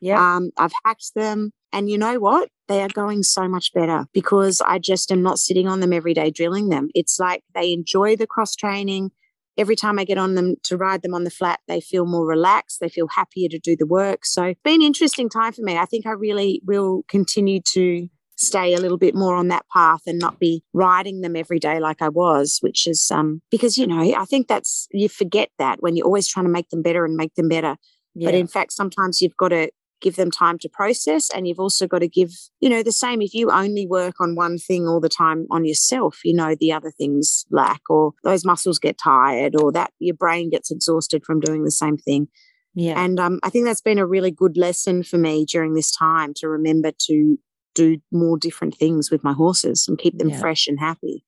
[0.00, 0.36] Yeah.
[0.36, 1.52] Um, I've hacked them.
[1.72, 2.50] And you know what?
[2.68, 6.14] They are going so much better because I just am not sitting on them every
[6.14, 6.88] day drilling them.
[6.94, 9.10] It's like they enjoy the cross training.
[9.58, 12.26] Every time I get on them to ride them on the flat, they feel more
[12.26, 12.80] relaxed.
[12.80, 14.26] They feel happier to do the work.
[14.26, 15.78] So it's been an interesting time for me.
[15.78, 20.02] I think I really will continue to stay a little bit more on that path
[20.06, 23.86] and not be riding them every day like I was, which is um because you
[23.86, 27.04] know, I think that's you forget that when you're always trying to make them better
[27.04, 27.76] and make them better.
[28.14, 28.28] yeah.
[28.28, 31.86] But in fact, sometimes you've got to give them time to process and you've also
[31.86, 32.30] got to give
[32.60, 35.64] you know the same if you only work on one thing all the time on
[35.64, 40.14] yourself you know the other things lack or those muscles get tired or that your
[40.14, 42.28] brain gets exhausted from doing the same thing
[42.74, 43.02] yeah.
[43.02, 46.34] and um, i think that's been a really good lesson for me during this time
[46.34, 47.38] to remember to
[47.74, 50.40] do more different things with my horses and keep them Yeah.
[50.40, 51.24] fresh and happy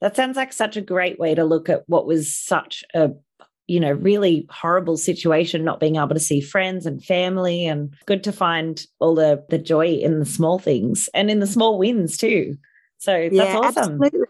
[0.00, 3.10] That sounds like such a great way to look at what was such a
[3.70, 8.24] you know really horrible situation not being able to see friends and family and good
[8.24, 12.16] to find all the the joy in the small things and in the small wins
[12.16, 12.56] too
[12.98, 14.26] so that's awesome Absolutely.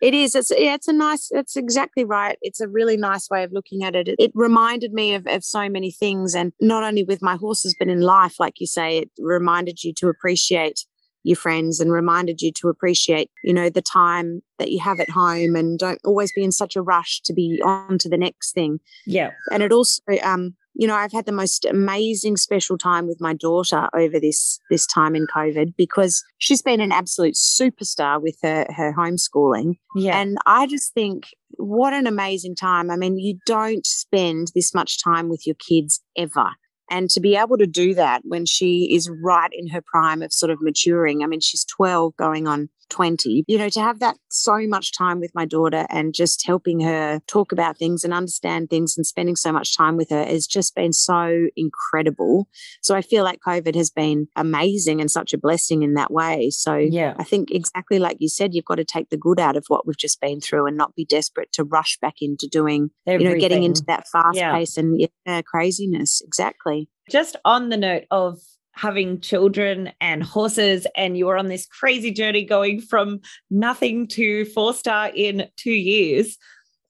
[0.00, 0.36] It is.
[0.36, 2.38] It's yeah, it's a nice, it's exactly right.
[2.40, 4.06] It's a really nice way of looking at it.
[4.06, 6.36] It, it reminded me of, of so many things.
[6.36, 9.92] And not only with my horses, but in life, like you say, it reminded you
[9.94, 10.84] to appreciate
[11.22, 15.10] your friends and reminded you to appreciate, you know, the time that you have at
[15.10, 18.52] home and don't always be in such a rush to be on to the next
[18.52, 18.80] thing.
[19.06, 19.30] Yeah.
[19.52, 23.34] And it also um you know i've had the most amazing special time with my
[23.34, 28.64] daughter over this this time in covid because she's been an absolute superstar with her
[28.74, 29.78] her homeschooling.
[29.94, 30.18] Yeah.
[30.18, 31.26] And i just think
[31.56, 32.90] what an amazing time.
[32.90, 36.50] I mean you don't spend this much time with your kids ever
[36.90, 40.32] and to be able to do that when she is right in her prime of
[40.32, 44.16] sort of maturing i mean she's 12 going on 20 you know to have that
[44.30, 48.70] so much time with my daughter and just helping her talk about things and understand
[48.70, 52.48] things and spending so much time with her has just been so incredible
[52.82, 56.50] so i feel like covid has been amazing and such a blessing in that way
[56.50, 59.56] so yeah I think exactly like you said, you've got to take the good out
[59.56, 62.90] of what we've just been through and not be desperate to rush back into doing,
[63.06, 64.52] you know, getting into that fast Yeah.
[64.54, 66.22] pace and yeah, craziness.
[66.24, 66.88] Exactly.
[67.10, 68.38] just on the note of
[68.78, 74.72] having children and horses and you're on this crazy journey going from nothing to four
[74.72, 76.38] star in two years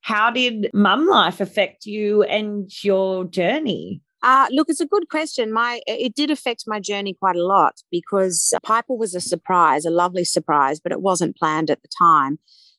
[0.02, 5.52] how did mum life affect you and your journey Uh, look, it's a good question.
[5.52, 9.90] My it did affect my journey quite a lot because Piper was a surprise, a
[9.90, 12.38] lovely surprise, but it wasn't planned at the time.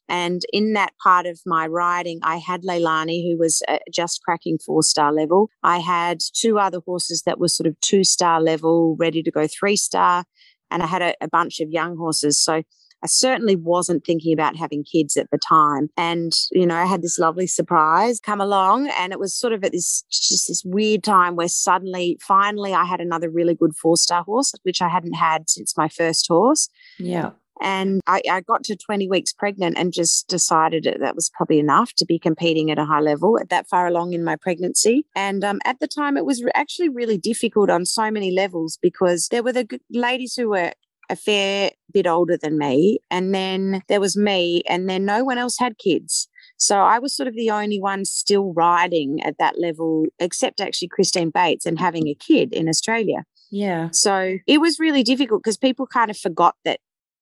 [0.10, 4.58] And in that part of my riding, I had Leilani, who was uh, just cracking
[4.58, 5.50] four star level.
[5.63, 9.48] I had two other horses that were sort of two star level, ready to go
[9.48, 10.26] three star.
[10.72, 12.41] And I had a, a bunch of young horses.
[12.41, 12.63] So
[13.02, 15.89] I certainly wasn't thinking about having kids at the time.
[15.95, 19.63] And, you know, I had this lovely surprise come along and it was sort of
[19.63, 23.95] at this just this weird time where suddenly, finally, I had another really good four
[23.95, 26.67] star horse, which I hadn't had since my first horse.
[26.98, 31.30] yeah And I, I got to 20 weeks pregnant and just decided that that was
[31.34, 34.36] probably enough to be competing at a high level at that far along in my
[34.36, 35.06] pregnancy.
[35.15, 39.28] And um, at the time, it was actually really difficult on so many levels because
[39.30, 40.72] there were the g- ladies who were
[41.10, 43.00] a fair bit older than me.
[43.10, 46.28] And then there was me, and then no one else had kids.
[46.58, 50.89] So I was sort of the only one still riding at that level, except actually
[50.89, 53.24] Christine Bates and having a kid in Australia.
[53.50, 56.80] yeah So it was really difficult because people kind of forgot that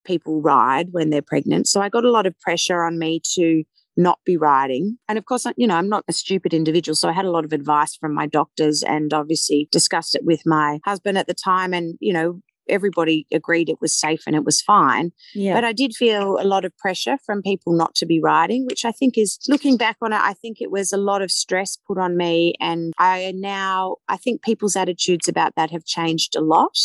[0.07, 1.67] people ride when they're pregnant.
[1.67, 3.63] So I got a lot of pressure on me to
[3.97, 4.97] not be riding.
[5.09, 6.95] And of course, you know, I'm not a stupid individual.
[6.95, 10.41] So I had a lot of advice from my doctors and obviously discussed it with
[10.45, 11.73] my husband at the time.
[11.73, 15.11] And, you know, everybody agreed it was safe and it was fine.
[15.33, 15.53] Yeah.
[15.53, 18.85] But I did feel a lot of pressure from people not to be riding, which
[18.85, 21.77] I think is looking back on it, I think it was a lot of stress
[21.87, 22.53] put on me.
[22.59, 26.77] And I now, I think people's attitudes about that have changed a lot.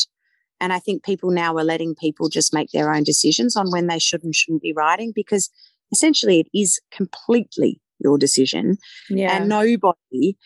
[0.63, 3.89] And I think people now are letting people just make their own decisions on when
[3.89, 5.51] they should and shouldn't be riding because
[5.91, 8.79] essentially it is completely your decision.
[9.11, 9.37] yeah.
[9.37, 10.37] And nobody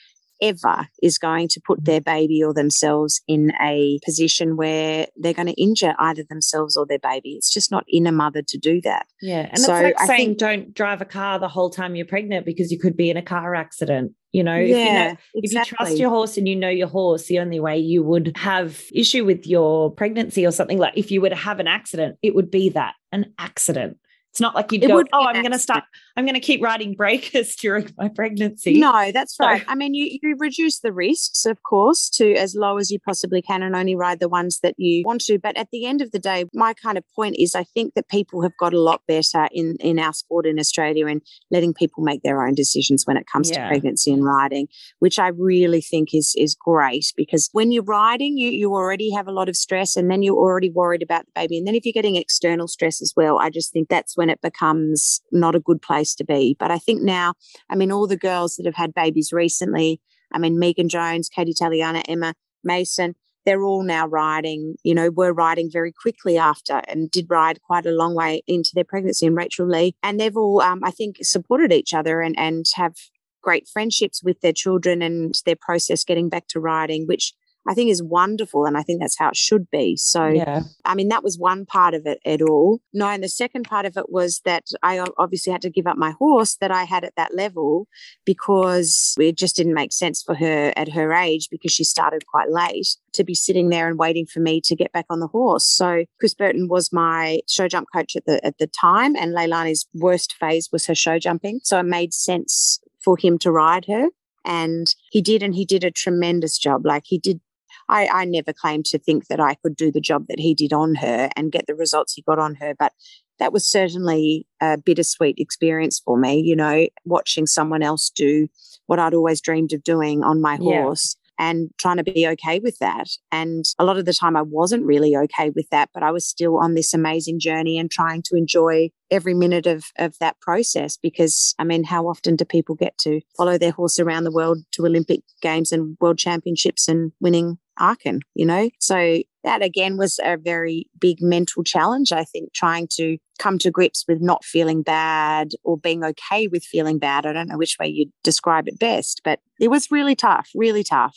[0.40, 1.84] ever is going to put mm-hmm.
[1.84, 6.86] their baby or themselves in a position where they're going to injure either themselves or
[6.86, 7.32] their baby.
[7.32, 9.06] It's just not in a mother to do that.
[9.20, 9.48] Yeah.
[9.50, 12.06] And So it's like I saying think- don't drive a car the whole time you're
[12.06, 14.12] pregnant because you could be in a car accident.
[14.32, 16.88] You know, if you know yeah, if you trust your horse and you know your
[16.88, 21.10] horse, the only way you would have issue with your pregnancy or something like if
[21.10, 23.96] you were to have an accident, it would be that an accident.
[24.36, 26.62] It's not like you'd It go, oh, I'm going to start, I'm going to keep
[26.62, 28.78] riding breakers during my pregnancy.
[28.78, 29.64] No, that's So- right.
[29.66, 33.40] I mean, you, you reduce the risks, of course, to as low as you possibly
[33.40, 35.38] can and only ride the ones that you want to.
[35.38, 38.10] But at the end of the day, my kind of point is I think that
[38.10, 42.02] people have got a lot better in, in our sport in Australia and letting people
[42.04, 43.62] make their own decisions when it comes Yeah.
[43.62, 44.68] to pregnancy and riding,
[44.98, 49.28] which I really think is is great because when you're riding, you, you already have
[49.28, 51.56] a lot of stress and then you're already worried about the baby.
[51.56, 54.40] And then if you're getting external stress as well, I just think that's when it
[54.40, 56.56] becomes not a good place to be.
[56.58, 57.34] But I think now
[57.70, 60.00] I mean, all the girls that have had babies recently,
[60.32, 62.34] I mean, Megan Jones, Katie Taliana, Emma
[62.64, 67.62] Mason, they're all now riding, you know, were riding very quickly after and did ride
[67.62, 69.94] quite a long way into their pregnancy and Rachel Lee.
[70.02, 72.94] And they've all, um, I think, supported each other and, and have
[73.40, 77.32] great friendships with their children and their process getting back to riding, which
[77.68, 78.64] I think is wonderful.
[78.64, 79.96] And I think that's how it should be.
[79.96, 80.62] So, Yeah.
[80.84, 82.80] I mean, that was one part of it at all.
[82.92, 85.96] No, and the second part of it was that I obviously had to give up
[85.96, 87.88] my horse that I had at that level
[88.24, 92.50] because it just didn't make sense for her at her age because she started quite
[92.50, 95.66] late to be sitting there and waiting for me to get back on the horse.
[95.66, 99.86] So Chris Burton was my show jump coach at the at the time, and Leilani's
[99.94, 101.60] worst phase was her show jumping.
[101.62, 104.08] So it made sense for him to ride her.
[104.44, 106.86] And he did, and he did a tremendous job.
[106.86, 107.40] Like he did
[107.88, 110.72] I, I never claimed to think that I could do the job that he did
[110.72, 112.92] on her and get the results he got on her, but
[113.38, 118.48] that was certainly a bittersweet experience for me, you know, watching someone else do
[118.86, 120.82] what I'd always dreamed of doing on my Yeah.
[120.82, 123.08] horse and trying to be okay with that.
[123.30, 126.26] And a lot of the time I wasn't really okay with that, but I was
[126.26, 130.96] still on this amazing journey and trying to enjoy every minute of, of that process
[130.96, 134.58] because I mean, how often do people get to follow their horse around the world
[134.72, 138.70] to Olympic games and world championships and winning Aachen, you know?
[138.80, 143.70] So that again was a very big mental challenge, I think, trying to come to
[143.70, 147.26] grips with not feeling bad or being okay with feeling bad.
[147.26, 150.82] I don't know which way you'd describe it best, but it was really tough, really
[150.82, 151.16] tough.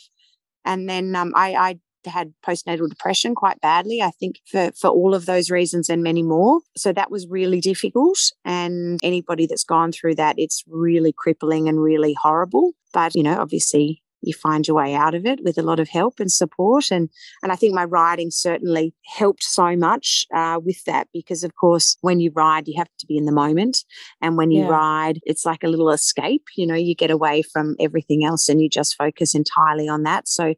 [0.64, 5.14] And then um, I, I had postnatal depression quite badly, I think, for, for all
[5.14, 6.60] of those reasons and many more.
[6.76, 8.18] So that was really difficult.
[8.44, 12.72] And anybody that's gone through that, it's really crippling and really horrible.
[12.92, 15.88] But, you know, obviously you find your way out of it with a lot of
[15.88, 16.90] help and support.
[16.90, 17.08] And
[17.42, 21.96] and I think my riding certainly helped so much uh, with that because, of course,
[22.00, 23.84] when you ride, you have to be in the moment.
[24.20, 24.68] And when you Yeah.
[24.68, 26.44] ride, it's like a little escape.
[26.56, 30.28] You know, you get away from everything else and you just focus entirely on that.
[30.28, 30.54] So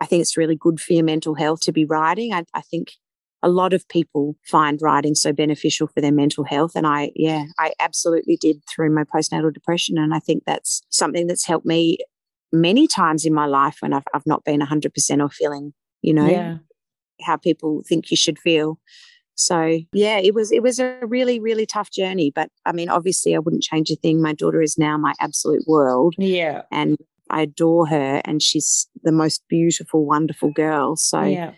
[0.00, 2.32] I think it's really good for your mental health to be riding.
[2.32, 2.92] I, I think
[3.42, 6.72] a lot of people find riding so beneficial for their mental health.
[6.76, 9.98] And I, yeah, I absolutely did through my postnatal depression.
[9.98, 11.98] And I think that's something that's helped me
[12.52, 16.28] many times in my life when I've, I've not been 100% or feeling, you know,
[16.28, 16.56] Yeah.
[17.22, 18.78] how people think you should feel.
[19.34, 23.34] So yeah, it was it was a really really tough journey, but I mean, obviously,
[23.34, 24.20] I wouldn't change a thing.
[24.20, 26.62] My daughter is now my absolute world, Yeah.
[26.70, 26.96] and
[27.30, 30.96] I adore her, and she's the most beautiful, wonderful girl.
[30.96, 31.52] So yeah.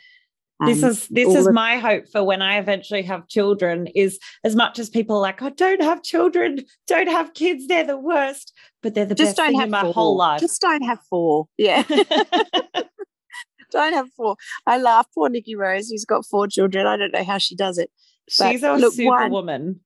[0.66, 4.18] This um, is this is of- my hope for when I eventually have children is
[4.44, 7.96] as much as people are like, oh, don't have children, don't have kids, they're the
[7.98, 9.92] worst, but they're the just best don't thing have in my four.
[9.92, 10.40] whole life.
[10.40, 11.46] Just don't have four.
[11.58, 11.82] Yeah,
[13.70, 14.36] don't have four.
[14.66, 15.06] I laugh.
[15.14, 16.86] Poor Nikki Rose, who's got four children.
[16.86, 17.90] I don't know how she does it.
[18.38, 19.80] but She's a look, one- superwoman.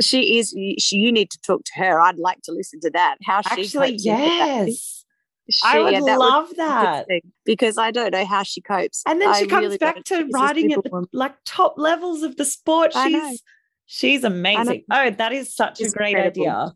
[0.00, 0.50] She is.
[0.80, 2.00] She, you need to talk to her.
[2.00, 3.16] I'd like to listen to that.
[3.24, 5.03] How she Actually, copes
[5.46, 5.62] with the baby.
[5.62, 5.62] yes.
[5.64, 7.06] I She- would yeah, that love that.
[7.44, 9.02] because I don't know how she copes.
[9.06, 12.36] And then I she comes really back to riding at the like top levels of
[12.36, 12.92] the sport.
[12.92, 13.42] She's
[13.86, 14.84] she's amazing.
[14.90, 16.42] Oh, that is such a great incredible.
[16.42, 16.72] idea.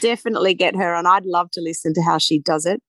[0.00, 1.06] Definitely get her on.
[1.06, 2.82] I'd love to listen to how she does it.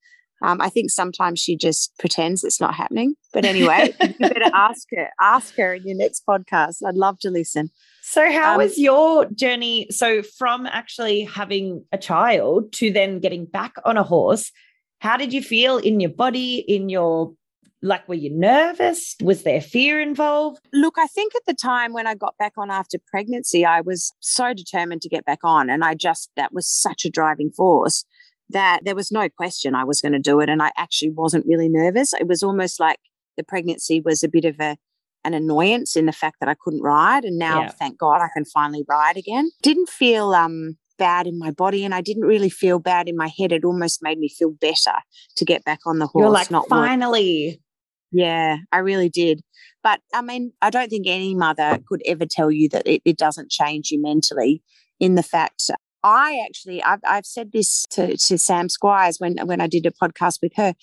[0.44, 3.16] Um, I think sometimes she just pretends it's not happening.
[3.34, 5.10] But anyway, you better ask her.
[5.20, 6.86] Ask her in your next podcast.
[6.86, 7.72] I'd love to listen.
[8.04, 9.88] So, how Um, was your journey?
[9.90, 14.52] So, from actually having a child to then getting back on a horse,
[15.00, 17.34] how did you feel in your body, in your
[17.82, 19.16] Like, were you nervous?
[19.22, 20.60] Was there fear involved?
[20.74, 24.12] Look, I think at the time when I got back on after pregnancy, I was
[24.20, 25.70] so determined to get back on.
[25.70, 28.04] And I just, that was such a driving force
[28.50, 30.50] that there was no question I was going to do it.
[30.50, 32.14] And I actually wasn't really nervous.
[32.14, 33.00] It was almost like
[33.36, 34.78] the pregnancy was a bit of a,
[35.24, 37.26] an annoyance in the fact that I couldn't ride.
[37.26, 37.72] And now, yeah.
[37.72, 39.52] thank God, I can finally ride again.
[39.62, 43.30] Didn't feel um, bad in my body and I didn't really feel bad in my
[43.38, 43.52] head.
[43.52, 44.94] It almost made me feel better
[45.36, 46.24] to get back on the horse.
[46.24, 47.52] You're like, not finally.
[47.52, 47.62] Work.
[48.12, 49.42] Yeah, I really did.
[49.84, 53.18] But I mean, I don't think any mother could ever tell you that it, it
[53.18, 54.64] doesn't change you mentally
[55.00, 55.70] in the fact
[56.04, 59.92] I actually, I've, I've said this to, to Sam Squires when, when I did a
[59.92, 60.74] podcast with her.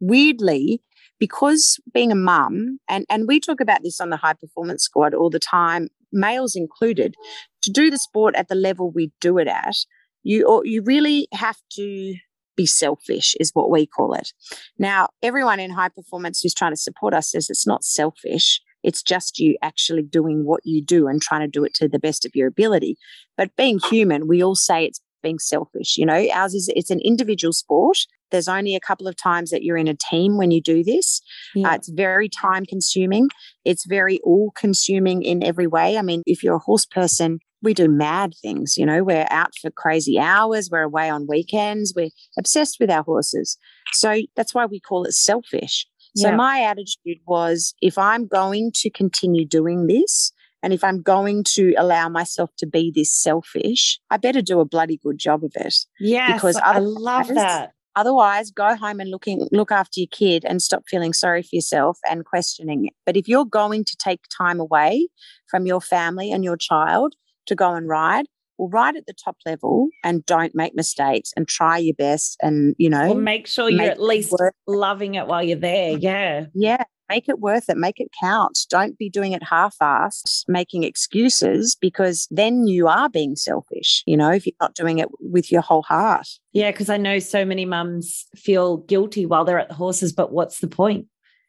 [0.00, 0.82] Weirdly,
[1.18, 5.14] because being a mum, and, and we talk about this on the high performance squad
[5.14, 7.14] all the time, males included,
[7.62, 9.76] to do the sport at the level we do it at,
[10.22, 12.14] you you really have to
[12.56, 14.32] be selfish, is what we call it.
[14.78, 18.60] Now, everyone in high performance who's trying to support us says it's not selfish.
[18.82, 21.98] It's just you actually doing what you do and trying to do it to the
[21.98, 22.96] best of your ability.
[23.36, 25.96] But being human, we all say it's being selfish.
[25.96, 27.98] You know, ours is it's an individual sport.
[28.30, 31.20] There's only a couple of times that you're in a team when you do this.
[31.54, 31.70] Yeah.
[31.70, 33.28] Uh, it's very time consuming.
[33.64, 35.96] It's very all consuming in every way.
[35.96, 38.76] I mean, if you're a horse person, we do mad things.
[38.76, 40.68] You know, we're out for crazy hours.
[40.70, 41.92] We're away on weekends.
[41.96, 43.56] We're obsessed with our horses.
[43.92, 45.86] So that's why we call it selfish.
[46.16, 46.36] So yeah.
[46.36, 51.74] my attitude was if I'm going to continue doing this, and if I'm going to
[51.78, 55.74] allow myself to be this selfish, I better do a bloody good job of it.
[56.00, 57.72] Yeah, because I love that.
[57.96, 61.98] Otherwise, go home and looking look after your kid and stop feeling sorry for yourself
[62.08, 62.92] and questioning it.
[63.04, 65.08] But if you're going to take time away
[65.48, 67.14] from your family and your child
[67.46, 71.48] to go and ride, well, ride at the top level and don't make mistakes and
[71.48, 74.32] try your best and, you know, well, make sure you're make at least
[74.68, 75.98] loving it while you're there.
[75.98, 76.46] Yeah.
[76.54, 78.58] Yeah make it worth it, make it count.
[78.68, 84.16] Don't be doing it half assed, making excuses, because then you are being selfish, you
[84.16, 86.26] know, if you're not doing it with your whole heart.
[86.52, 90.32] Yeah, because I know so many mums feel guilty while they're at the horses, but
[90.32, 91.06] what's the point?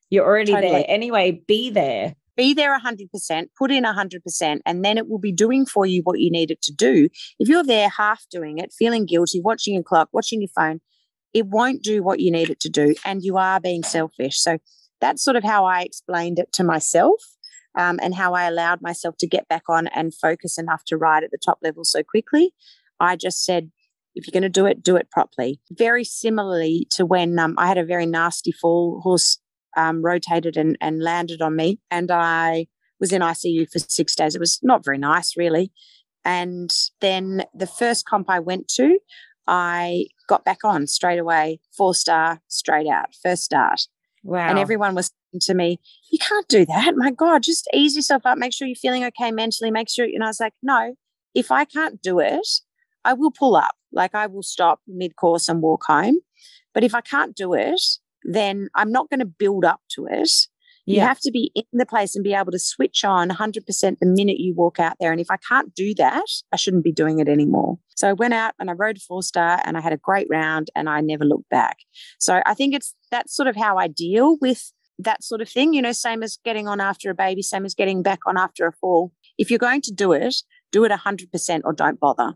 [0.10, 0.72] You're already totally.
[0.72, 0.86] there.
[0.88, 2.16] Anyway, be there.
[2.36, 6.22] Be there 100%, put in 100%, and then it will be doing for you what
[6.22, 7.10] you need it to do.
[7.38, 10.80] If you're there half doing it, feeling guilty, watching your clock, watching your phone,
[11.34, 12.96] it won't do what you need it to do.
[13.04, 14.40] And you are being selfish.
[14.40, 14.58] So
[15.02, 17.22] that's sort of how I explained it to myself
[17.78, 21.24] um, and how I allowed myself to get back on and focus enough to ride
[21.24, 22.54] at the top level so quickly.
[23.00, 23.72] I just said,
[24.16, 25.62] if you're going to do it, do it properly.
[25.72, 29.40] Very similarly to when um, I had a very nasty fall, horse
[29.78, 32.68] um, rotated and, and landed on me, and I
[33.00, 34.36] was in ICU for six days.
[34.36, 35.72] It was not very nice, really.
[36.26, 39.00] And then the first comp I went to,
[39.48, 43.88] I got back on straight away, four star, straight out, first start.
[44.24, 44.50] Wow.
[44.50, 45.80] And everyone was saying to me,
[46.12, 46.96] You can't do that.
[46.96, 48.38] My God, just ease yourself up.
[48.38, 49.72] Make sure you're feeling okay mentally.
[49.72, 50.96] Make sure, you know, I was like, No,
[51.34, 52.48] if I can't do it,
[53.06, 53.76] I will pull up.
[53.92, 56.20] Like I will stop mid course and walk home.
[56.74, 57.82] But if I can't do it,
[58.24, 60.32] then I'm not going to build up to it.
[60.90, 61.08] You yeah.
[61.08, 64.40] have to be in the place and be able to switch on 100% the minute
[64.40, 65.12] you walk out there.
[65.12, 67.78] And if I can't do that, I shouldn't be doing it anymore.
[67.96, 70.72] So I went out and I rode four star and I had a great round
[70.76, 71.78] and I never looked back.
[72.18, 75.76] So I think it's that's sort of how I deal with that sort of thing,
[75.76, 78.66] you know, same as getting on after a baby, same as getting back on after
[78.66, 79.14] a fall.
[79.38, 80.38] If you're going to do it,
[80.72, 82.34] do it 100% or don't bother.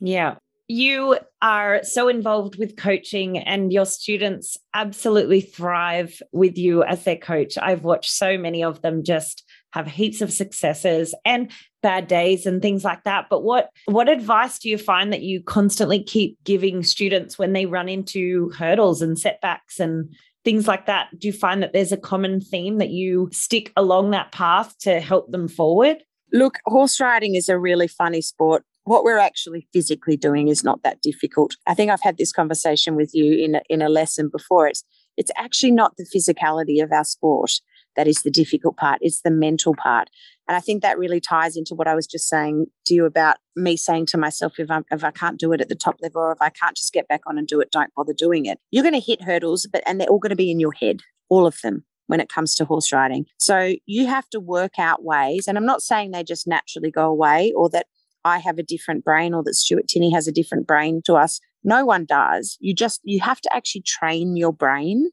[0.00, 0.36] Yeah.
[0.66, 7.18] You are so involved with coaching, and your students absolutely thrive with you as their
[7.18, 7.58] coach.
[7.58, 11.50] I've watched so many of them just have heaps of successes and
[11.82, 13.26] bad days and things like that.
[13.28, 17.66] But what what advice do you find that you constantly keep giving students when they
[17.66, 21.08] run into hurdles and setbacks and things like that?
[21.18, 25.00] Do you find that there's a common theme that you stick along that path to
[25.00, 25.98] help them forward?
[26.32, 30.82] Look, horse riding is a really funny sport what we're actually physically doing is not
[30.82, 31.56] that difficult.
[31.66, 34.68] I think I've had this conversation with you in a, in a lesson before.
[34.68, 34.84] It's
[35.16, 37.60] it's actually not the physicality of our sport
[37.96, 38.98] that is the difficult part.
[39.00, 40.10] It's the mental part.
[40.48, 43.36] And I think that really ties into what I was just saying to you about
[43.56, 46.22] me saying to myself, if, i if I can't do it at the top level
[46.22, 48.58] or if I can't just get back on and do it, don't bother doing it.
[48.70, 51.00] You're going to hit hurdles, but and they're all going to be in your head,
[51.28, 53.24] all of them when it comes to horse riding.
[53.38, 55.48] So you have to work out ways.
[55.48, 57.86] And I'm not saying they just naturally go away or that
[58.24, 61.40] I have a different brain or that Stuart Tinney has a different brain to us.
[61.62, 62.56] No one does.
[62.60, 65.10] You just, you have to actually train your brain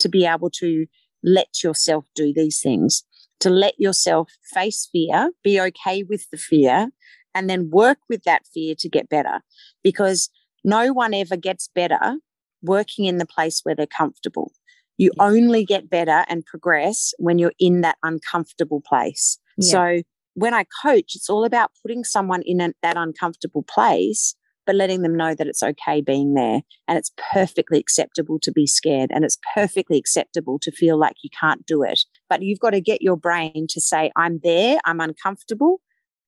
[0.00, 0.86] to be able to
[1.22, 3.04] let yourself do these things,
[3.40, 6.88] to let yourself face fear, be okay with the fear,
[7.34, 9.40] and then work with that fear to get better.
[9.82, 10.30] Because
[10.64, 12.18] no one ever gets better
[12.62, 14.52] working in the place where they're comfortable.
[14.96, 19.38] You only get better and progress when you're in that uncomfortable place.
[19.58, 19.70] Yeah.
[19.70, 20.02] So
[20.34, 24.34] when I coach, it's all about putting someone in that uncomfortable place,
[24.66, 28.66] but letting them know that it's okay being there and it's perfectly acceptable to be
[28.66, 32.00] scared and it's perfectly acceptable to feel like you can't do it.
[32.28, 35.80] But you've got to get your brain to say, I'm there, I'm uncomfortable,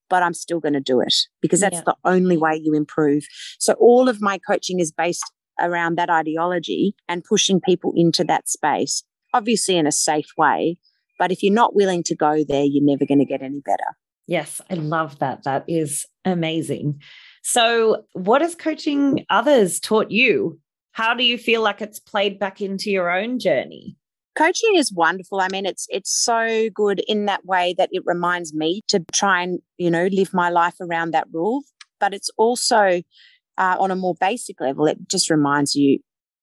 [0.08, 1.82] but I'm still going to do it because that's Yeah.
[1.86, 3.24] the only way you improve.
[3.58, 5.24] So all of my coaching is based
[5.58, 9.02] around that ideology and pushing people into that space,
[9.32, 10.78] obviously in a safe way.
[11.18, 13.96] But if you're not willing to go there, you're never going to get any better.
[14.26, 15.44] Yes, I love that.
[15.44, 17.00] That is amazing.
[17.42, 20.58] So, what has coaching others taught you?
[20.92, 23.96] How do you feel like it's played back into your own journey?
[24.36, 25.40] Coaching is wonderful.
[25.40, 29.42] I mean, it's it's so good in that way that it reminds me to try
[29.42, 31.62] and you know live my life around that rule.
[32.00, 33.02] But it's also
[33.58, 34.86] uh, on a more basic level.
[34.86, 36.00] It just reminds you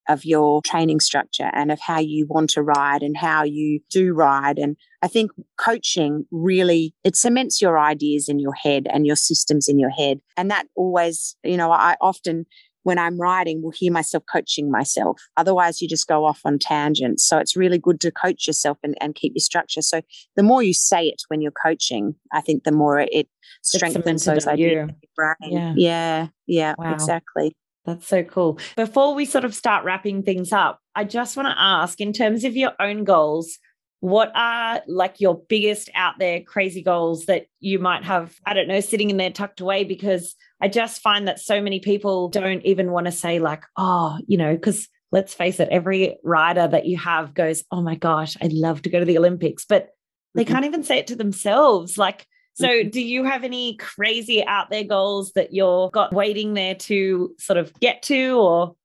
[0.08, 4.12] of your training structure and of how you want to ride and how you do
[4.12, 4.58] ride.
[4.58, 9.68] And I think coaching really it cements your ideas in your head and your systems
[9.68, 10.20] in your head.
[10.36, 12.46] And that always, you know, I often
[12.84, 15.20] when I'm writing will hear myself coaching myself.
[15.36, 17.26] Otherwise you just go off on tangents.
[17.26, 19.82] So it's really good to coach yourself and, and keep your structure.
[19.82, 20.02] So
[20.36, 23.26] the more you say it when you're coaching, I think the more it
[23.62, 25.52] strengthens those ideas in your brain.
[25.52, 25.72] Yeah.
[25.76, 26.26] Yeah.
[26.46, 26.74] Yeah.
[26.78, 26.92] Wow.
[26.92, 27.56] Exactly.
[27.84, 28.58] That's so cool.
[28.76, 32.44] Before we sort of start wrapping things up, I just want to ask in terms
[32.44, 33.58] of your own goals,
[34.00, 38.68] what are like your biggest out there crazy goals that you might have, I don't
[38.68, 39.84] know, sitting in there tucked away?
[39.84, 44.18] Because I just find that so many people don't even want to say, like, oh,
[44.26, 48.36] you know, because let's face it, every rider that you have goes, oh my gosh,
[48.40, 49.90] I'd love to go to the Olympics, but
[50.34, 50.48] they Mhm.
[50.48, 51.96] can't even say it to themselves.
[51.96, 52.90] Like, so Mhm.
[52.92, 57.58] do you have any crazy out there goals that you're got waiting there to sort
[57.58, 58.76] of get to or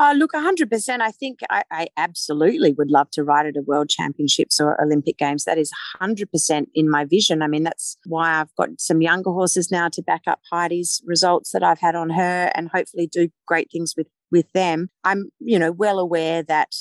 [0.00, 1.00] Oh, look, 100%.
[1.00, 5.18] I think I, I absolutely would love to ride at a world championships or Olympic
[5.18, 5.42] games.
[5.42, 7.42] That is 100% in my vision.
[7.42, 11.50] I mean, that's why I've got some younger horses now to back up Heidi's results
[11.50, 14.88] that I've had on her and hopefully do great things with, with them.
[15.02, 16.76] I'm, you know, well aware that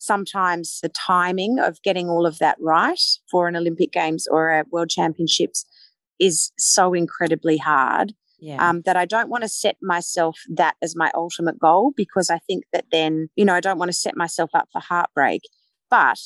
[0.00, 4.64] sometimes the timing of getting all of that right for an Olympic Games or a
[4.70, 5.64] World Championships
[6.18, 10.96] is so incredibly hard yeah um, that I don't want to set myself that as
[10.96, 14.16] my ultimate goal because I think that then, you know, I don't want to set
[14.16, 15.42] myself up for heartbreak.
[15.90, 16.18] But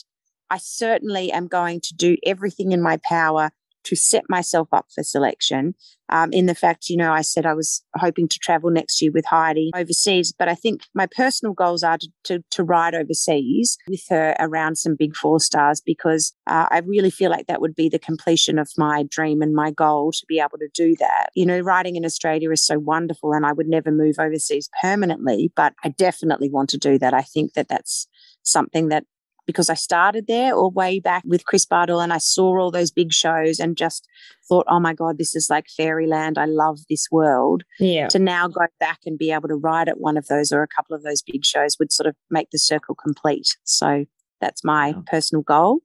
[0.51, 3.51] I certainly am going to do everything in my power
[3.85, 5.75] to set myself up for selection.
[6.11, 9.11] Um, in the fact, you know, I said I was hoping to travel next year
[9.11, 13.79] with Heidi overseas, but I think my personal goals are to, to, to ride overseas
[13.89, 17.75] with her around some big four stars because uh, I really feel like that would
[17.75, 21.31] be the completion of my dream and my goal to be able to do that.
[21.35, 25.53] You know, riding in Australia is so wonderful and I would never move overseas permanently,
[25.57, 27.15] but I definitely want to do that.
[27.15, 28.07] I think that that's
[28.43, 29.05] something that
[29.47, 32.91] because I started there or way back with Chris Bartle and I saw all those
[32.91, 34.07] big shows and just
[34.49, 36.39] thought, oh my God, this is like fairyland.
[36.39, 37.63] I love this world.
[37.79, 40.63] yeah To now go back and be able to ride at one of those or
[40.63, 43.57] a couple of those big shows would sort of make the circle complete.
[43.65, 44.05] So
[44.41, 45.03] that's my Wow.
[45.07, 45.79] personal goal.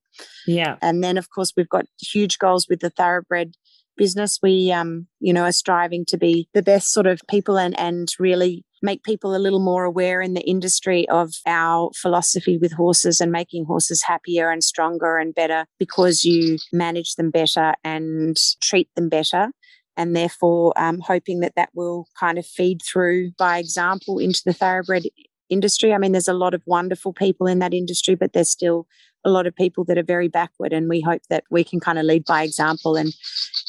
[0.47, 3.53] yeah And then, of course, we've got huge goals with the thoroughbred
[3.99, 4.39] business.
[4.41, 8.07] We, um, you know, are striving to be the best sort of people and and
[8.17, 13.19] really make people a little more aware in the industry of our philosophy with horses
[13.19, 18.89] and making horses happier and stronger and better because you manage them better and treat
[18.95, 19.51] them better.
[19.97, 24.53] And therefore, um, hoping that that will kind of feed through by example into the
[24.53, 25.03] thoroughbred
[25.49, 25.93] industry.
[25.93, 28.87] I mean, there's a lot of wonderful people in that industry, but there's still
[29.25, 31.99] a lot of people that are very backward and we hope that we can kind
[31.99, 33.13] of lead by example and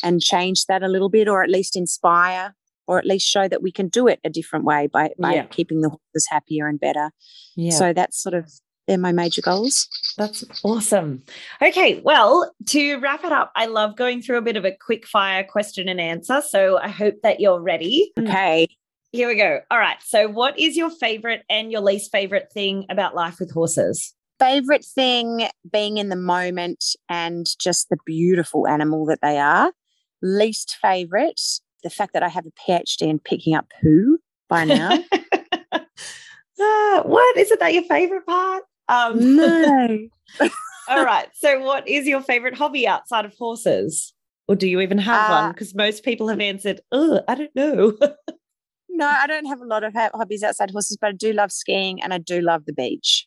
[0.03, 2.55] and change that a little bit or at least inspire
[2.87, 5.43] or at least show that we can do it a different way by, by Yeah.
[5.45, 7.11] keeping the horses happier and better
[7.57, 8.51] yeah so that's sort of
[8.89, 9.87] they're my major goals
[10.19, 11.23] That's awesome.
[11.63, 15.07] Okay, well, to wrap it up, I love going through a bit of a quick
[15.07, 16.43] fire question and answer.
[16.45, 18.11] So I hope that you're ready.
[18.17, 18.27] Hmm.
[18.27, 18.67] okay
[19.13, 19.61] Here we go.
[19.71, 19.99] All right.
[20.05, 24.13] So, what is your favorite and your least favorite thing about life with horses?
[24.41, 29.71] favorite thing being in the moment and just the beautiful animal that they are
[30.23, 31.41] least favorite
[31.83, 34.19] the fact that i have a phd in picking up poo
[34.49, 34.99] by now
[36.63, 38.65] Ah, what isn't that your favorite part?
[38.89, 39.99] Um, no
[40.89, 41.29] all right.
[41.35, 44.13] So, what is your favorite hobby outside of horses?
[44.47, 45.53] Or do you even have Uh, one?
[45.53, 47.97] Because most people have answered, oh, I don't know.
[48.91, 52.03] no i don't have a lot of hobbies outside horses but i do love skiing
[52.03, 53.27] and i do love the beach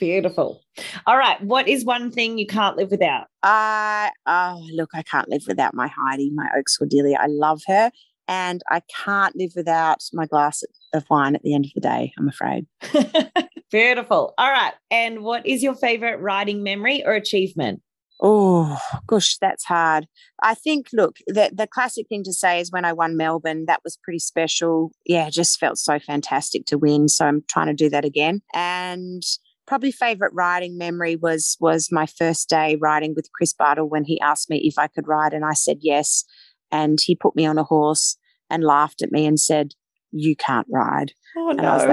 [0.00, 0.62] Beautiful.
[1.06, 1.40] All right.
[1.42, 3.26] What is one thing you can't live without?
[3.42, 7.18] I oh look, I can't live without my Heidi, my Oaks Cordelia.
[7.20, 7.90] I love her,
[8.26, 12.12] and I can't live without my glass of wine at the end of the day.
[12.18, 12.66] I'm afraid.
[13.70, 14.32] Beautiful.
[14.38, 14.72] All right.
[14.90, 17.82] And what is your favorite riding memory or achievement?
[18.22, 20.06] Oh gosh, that's hard.
[20.42, 23.80] I think, look, the the classic thing to say is when I won Melbourne, that
[23.84, 24.92] was pretty special.
[25.04, 27.08] Yeah, just felt so fantastic to win.
[27.08, 28.40] So I'm trying to do that again.
[28.54, 29.22] And
[29.70, 34.20] probably favorite riding memory was was my first day riding with Chris Bartle when he
[34.20, 36.24] asked me if I could ride, and I said yes.
[36.72, 38.16] And he put me on a horse
[38.50, 39.74] and laughed at me and said,
[40.10, 41.84] "You can't ride." Oh And I was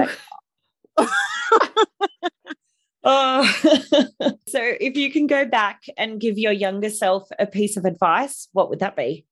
[0.98, 1.06] no.
[1.06, 1.08] like,
[3.04, 3.44] Oh.
[4.48, 8.48] so if you can go back and give your younger self a piece of advice,
[8.52, 9.24] what would that be?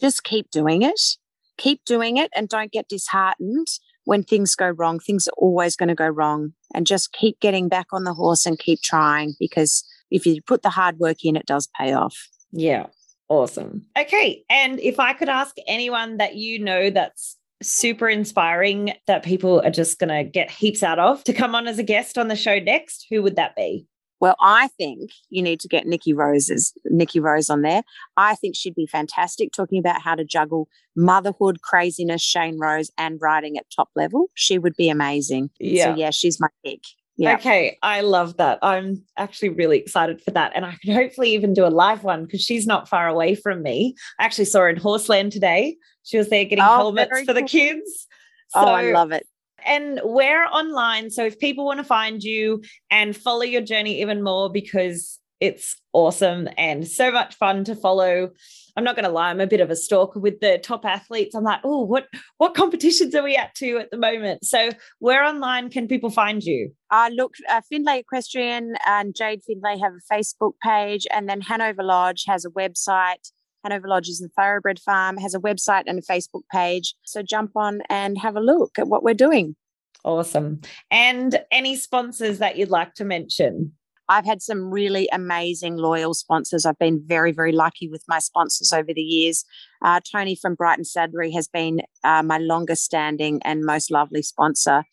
[0.00, 1.18] just keep doing it.
[1.58, 3.68] Keep doing it and don't get disheartened
[4.04, 4.98] when things go wrong.
[4.98, 6.52] Things are always going to go wrong.
[6.74, 10.62] And just keep getting back on the horse and keep trying because if you put
[10.62, 12.16] the hard work in, it does pay off.
[12.52, 12.86] Yeah.
[13.28, 13.86] Awesome.
[13.98, 14.44] Okay.
[14.50, 19.70] And if I could ask anyone that you know that's super inspiring that people are
[19.70, 22.36] just going to get heaps out of to come on as a guest on the
[22.36, 23.86] show next, who would that be?
[24.24, 27.82] Well, I think you need to get Nikki Rose's Nikki Rose on there.
[28.16, 30.66] I think she'd be fantastic talking about how to juggle
[30.96, 34.30] motherhood, craziness, Shane Rose, and riding at top level.
[34.32, 35.50] She would be amazing.
[35.60, 36.80] So yeah, she's my pick.
[37.18, 37.34] Yeah.
[37.34, 38.60] Okay, I love that.
[38.62, 40.52] I'm actually really excited for that.
[40.54, 43.62] And I could hopefully even do a live one because she's not far away from
[43.62, 43.94] me.
[44.18, 45.76] I actually saw her in Horseland today.
[46.04, 47.48] She was there getting Oh, helmets for the cool.
[47.48, 48.06] kids.
[48.54, 49.26] oh, I love it.
[49.64, 51.10] And we're online.
[51.10, 55.76] So if people want to find you and follow your journey even more because it's
[55.92, 58.30] awesome and so much fun to follow.
[58.76, 61.34] I'm not going to lie, I'm a bit of a stalker with the top athletes.
[61.34, 62.08] I'm like, oh, what
[62.38, 64.44] what competitions are we at to at the moment?
[64.44, 66.72] So where online can people find you?
[66.90, 71.82] Uh, look, uh, Findlay Equestrian and Jade Findlay have a Facebook page, and then Hanover
[71.82, 73.30] Lodge has a website.
[73.64, 76.94] Hanover Lodges and thoroughbred farm, has a website and a Facebook page.
[77.04, 79.56] So jump on and have a look at what we're doing.
[80.04, 80.60] Awesome.
[80.90, 83.72] And any sponsors that you'd like to mention?
[84.08, 86.66] I've had some really amazing loyal sponsors.
[86.66, 89.44] I've been very, very lucky with my sponsors over the years.
[89.82, 94.84] Uh, Tony from Brighton Sudbury has been uh, my longest standing and most lovely sponsor.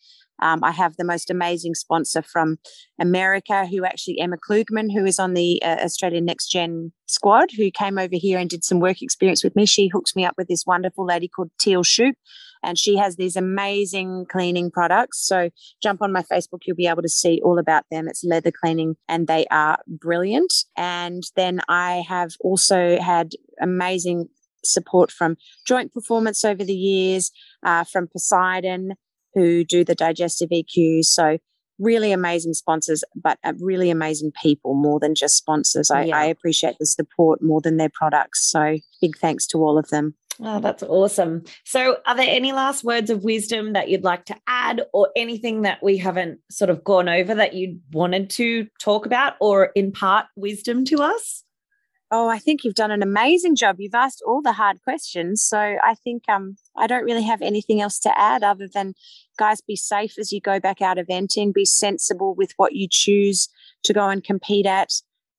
[0.42, 2.58] Um, I have the most amazing sponsor from
[3.00, 7.70] America, who actually Emma Klugman, who is on the uh, Australian Next Gen squad, who
[7.70, 9.66] came over here and did some work experience with me.
[9.66, 12.16] She hooks me up with this wonderful lady called Teal Shoop,
[12.62, 15.26] and she has these amazing cleaning products.
[15.26, 15.50] So
[15.82, 18.08] jump on my Facebook, you'll be able to see all about them.
[18.08, 20.52] It's leather cleaning, and they are brilliant.
[20.76, 24.28] And then I have also had amazing
[24.64, 25.36] support from
[25.66, 27.30] Joint Performance over the years,
[27.64, 28.94] uh, from Poseidon,
[29.34, 31.04] who do the digestive EQ.
[31.04, 31.38] So
[31.78, 35.90] really amazing sponsors, but uh, really amazing people more than just sponsors.
[35.90, 36.16] I, Yeah.
[36.16, 38.48] I appreciate the support more than their products.
[38.50, 40.14] So big thanks to all of them.
[40.40, 41.44] Oh, that's awesome.
[41.64, 45.62] So, are there any last words of wisdom that you'd like to add, or anything
[45.62, 50.26] that we haven't sort of gone over that you wanted to talk about or impart
[50.34, 51.44] wisdom to us?
[52.14, 53.76] Oh, I think you've done an amazing job.
[53.78, 55.42] You've asked all the hard questions.
[55.42, 58.92] So I think um, I don't really have anything else to add other than,
[59.38, 63.48] guys, be safe as you go back out eventing, be sensible with what you choose
[63.84, 64.90] to go and compete at.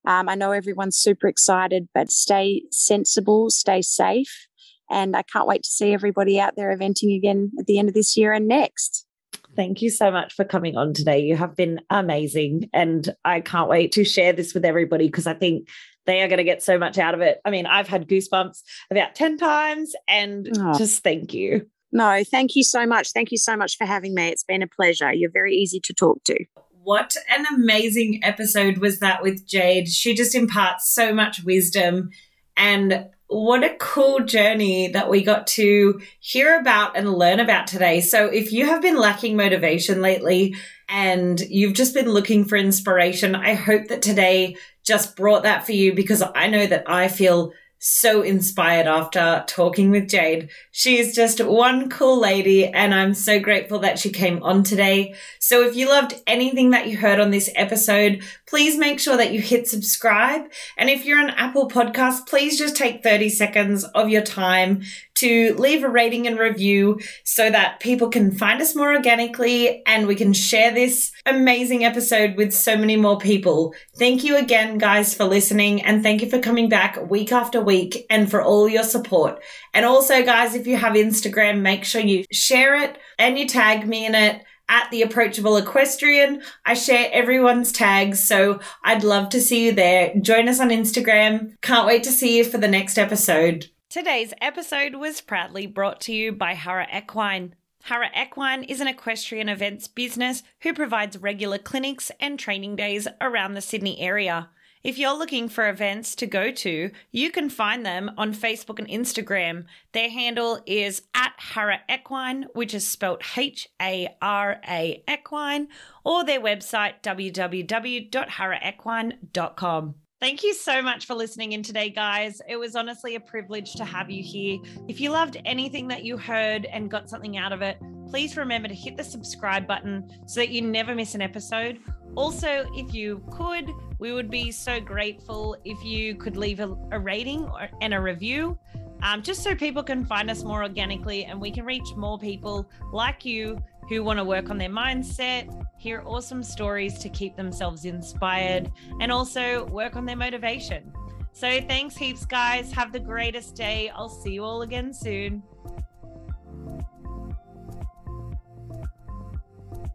[0.04, 4.48] Um, I know everyone's super excited, but stay sensible, stay safe.
[4.90, 7.94] And I can't wait to see everybody out there eventing again at the end of
[7.94, 9.06] this year and next.
[9.54, 11.20] Thank you so much for coming on today.
[11.20, 12.68] You have been amazing.
[12.72, 15.68] And I can't wait to share this with everybody because I think
[16.06, 17.38] they are going to get so much out of it.
[17.44, 20.76] I mean, I've had goosebumps about 10 times and Oh.
[20.76, 21.66] just thank you.
[21.92, 23.12] No, thank you so much.
[23.12, 24.28] Thank you so much for having me.
[24.28, 25.12] It's been a pleasure.
[25.12, 26.44] You're very easy to talk to.
[26.82, 29.88] What an amazing episode was that with Jade.
[29.88, 32.10] She just imparts so much wisdom
[32.56, 38.00] and what a cool journey that we got to hear about and learn about today.
[38.00, 40.54] So if you have been lacking motivation lately
[40.88, 45.72] and you've just been looking for inspiration, I hope that today just brought that for
[45.72, 47.52] you because I know that I feel
[47.86, 50.48] so inspired after talking with Jade.
[50.70, 55.14] She is just one cool lady, and I'm so grateful that she came on today.
[55.38, 59.32] So, if you loved anything that you heard on this episode, please make sure that
[59.32, 60.42] you hit subscribe.
[60.76, 64.82] And if you're an Apple podcast, please just take 30 seconds of your time
[65.14, 70.06] to leave a rating and review so that people can find us more organically and
[70.06, 73.74] we can share this amazing episode with so many more people.
[73.96, 78.06] Thank you again, guys, for listening and thank you for coming back week after week
[78.10, 79.40] and for all your support.
[79.72, 83.86] And also, guys, if you have Instagram, make sure you share it and you tag
[83.86, 86.42] me in it at the approachable equestrian.
[86.64, 90.14] I share everyone's tags, so I'd love to see you there.
[90.20, 91.54] Join us on Instagram.
[91.60, 93.66] Can't wait to see you for the next episode.
[93.90, 97.54] Today's episode was proudly brought to you by Hara Equine.
[97.84, 103.54] Hara Equine is an equestrian events business who provides regular clinics and training days around
[103.54, 104.48] the Sydney area.
[104.84, 108.86] If you're looking for events to go to, you can find them on Facebook and
[108.86, 109.64] Instagram.
[109.92, 115.68] Their handle is at Hara Equine, which is spelt H A R A Equine,
[116.04, 119.94] or their website www.haraequine.com.
[120.20, 122.40] Thank you so much for listening in today, guys.
[122.48, 124.58] It was honestly a privilege to have you here.
[124.88, 127.76] If you loved anything that you heard and got something out of it,
[128.08, 131.78] please remember to hit the subscribe button so that you never miss an episode.
[132.14, 136.98] Also, if you could, we would be so grateful if you could leave a, a
[136.98, 138.56] rating or, and a review.
[139.02, 142.70] Um, just so people can find us more organically and we can reach more people
[142.92, 147.84] like you who want to work on their mindset, hear awesome stories to keep themselves
[147.84, 148.70] inspired,
[149.00, 150.92] and also work on their motivation.
[151.32, 152.72] So, thanks heaps, guys.
[152.72, 153.90] Have the greatest day.
[153.94, 155.42] I'll see you all again soon.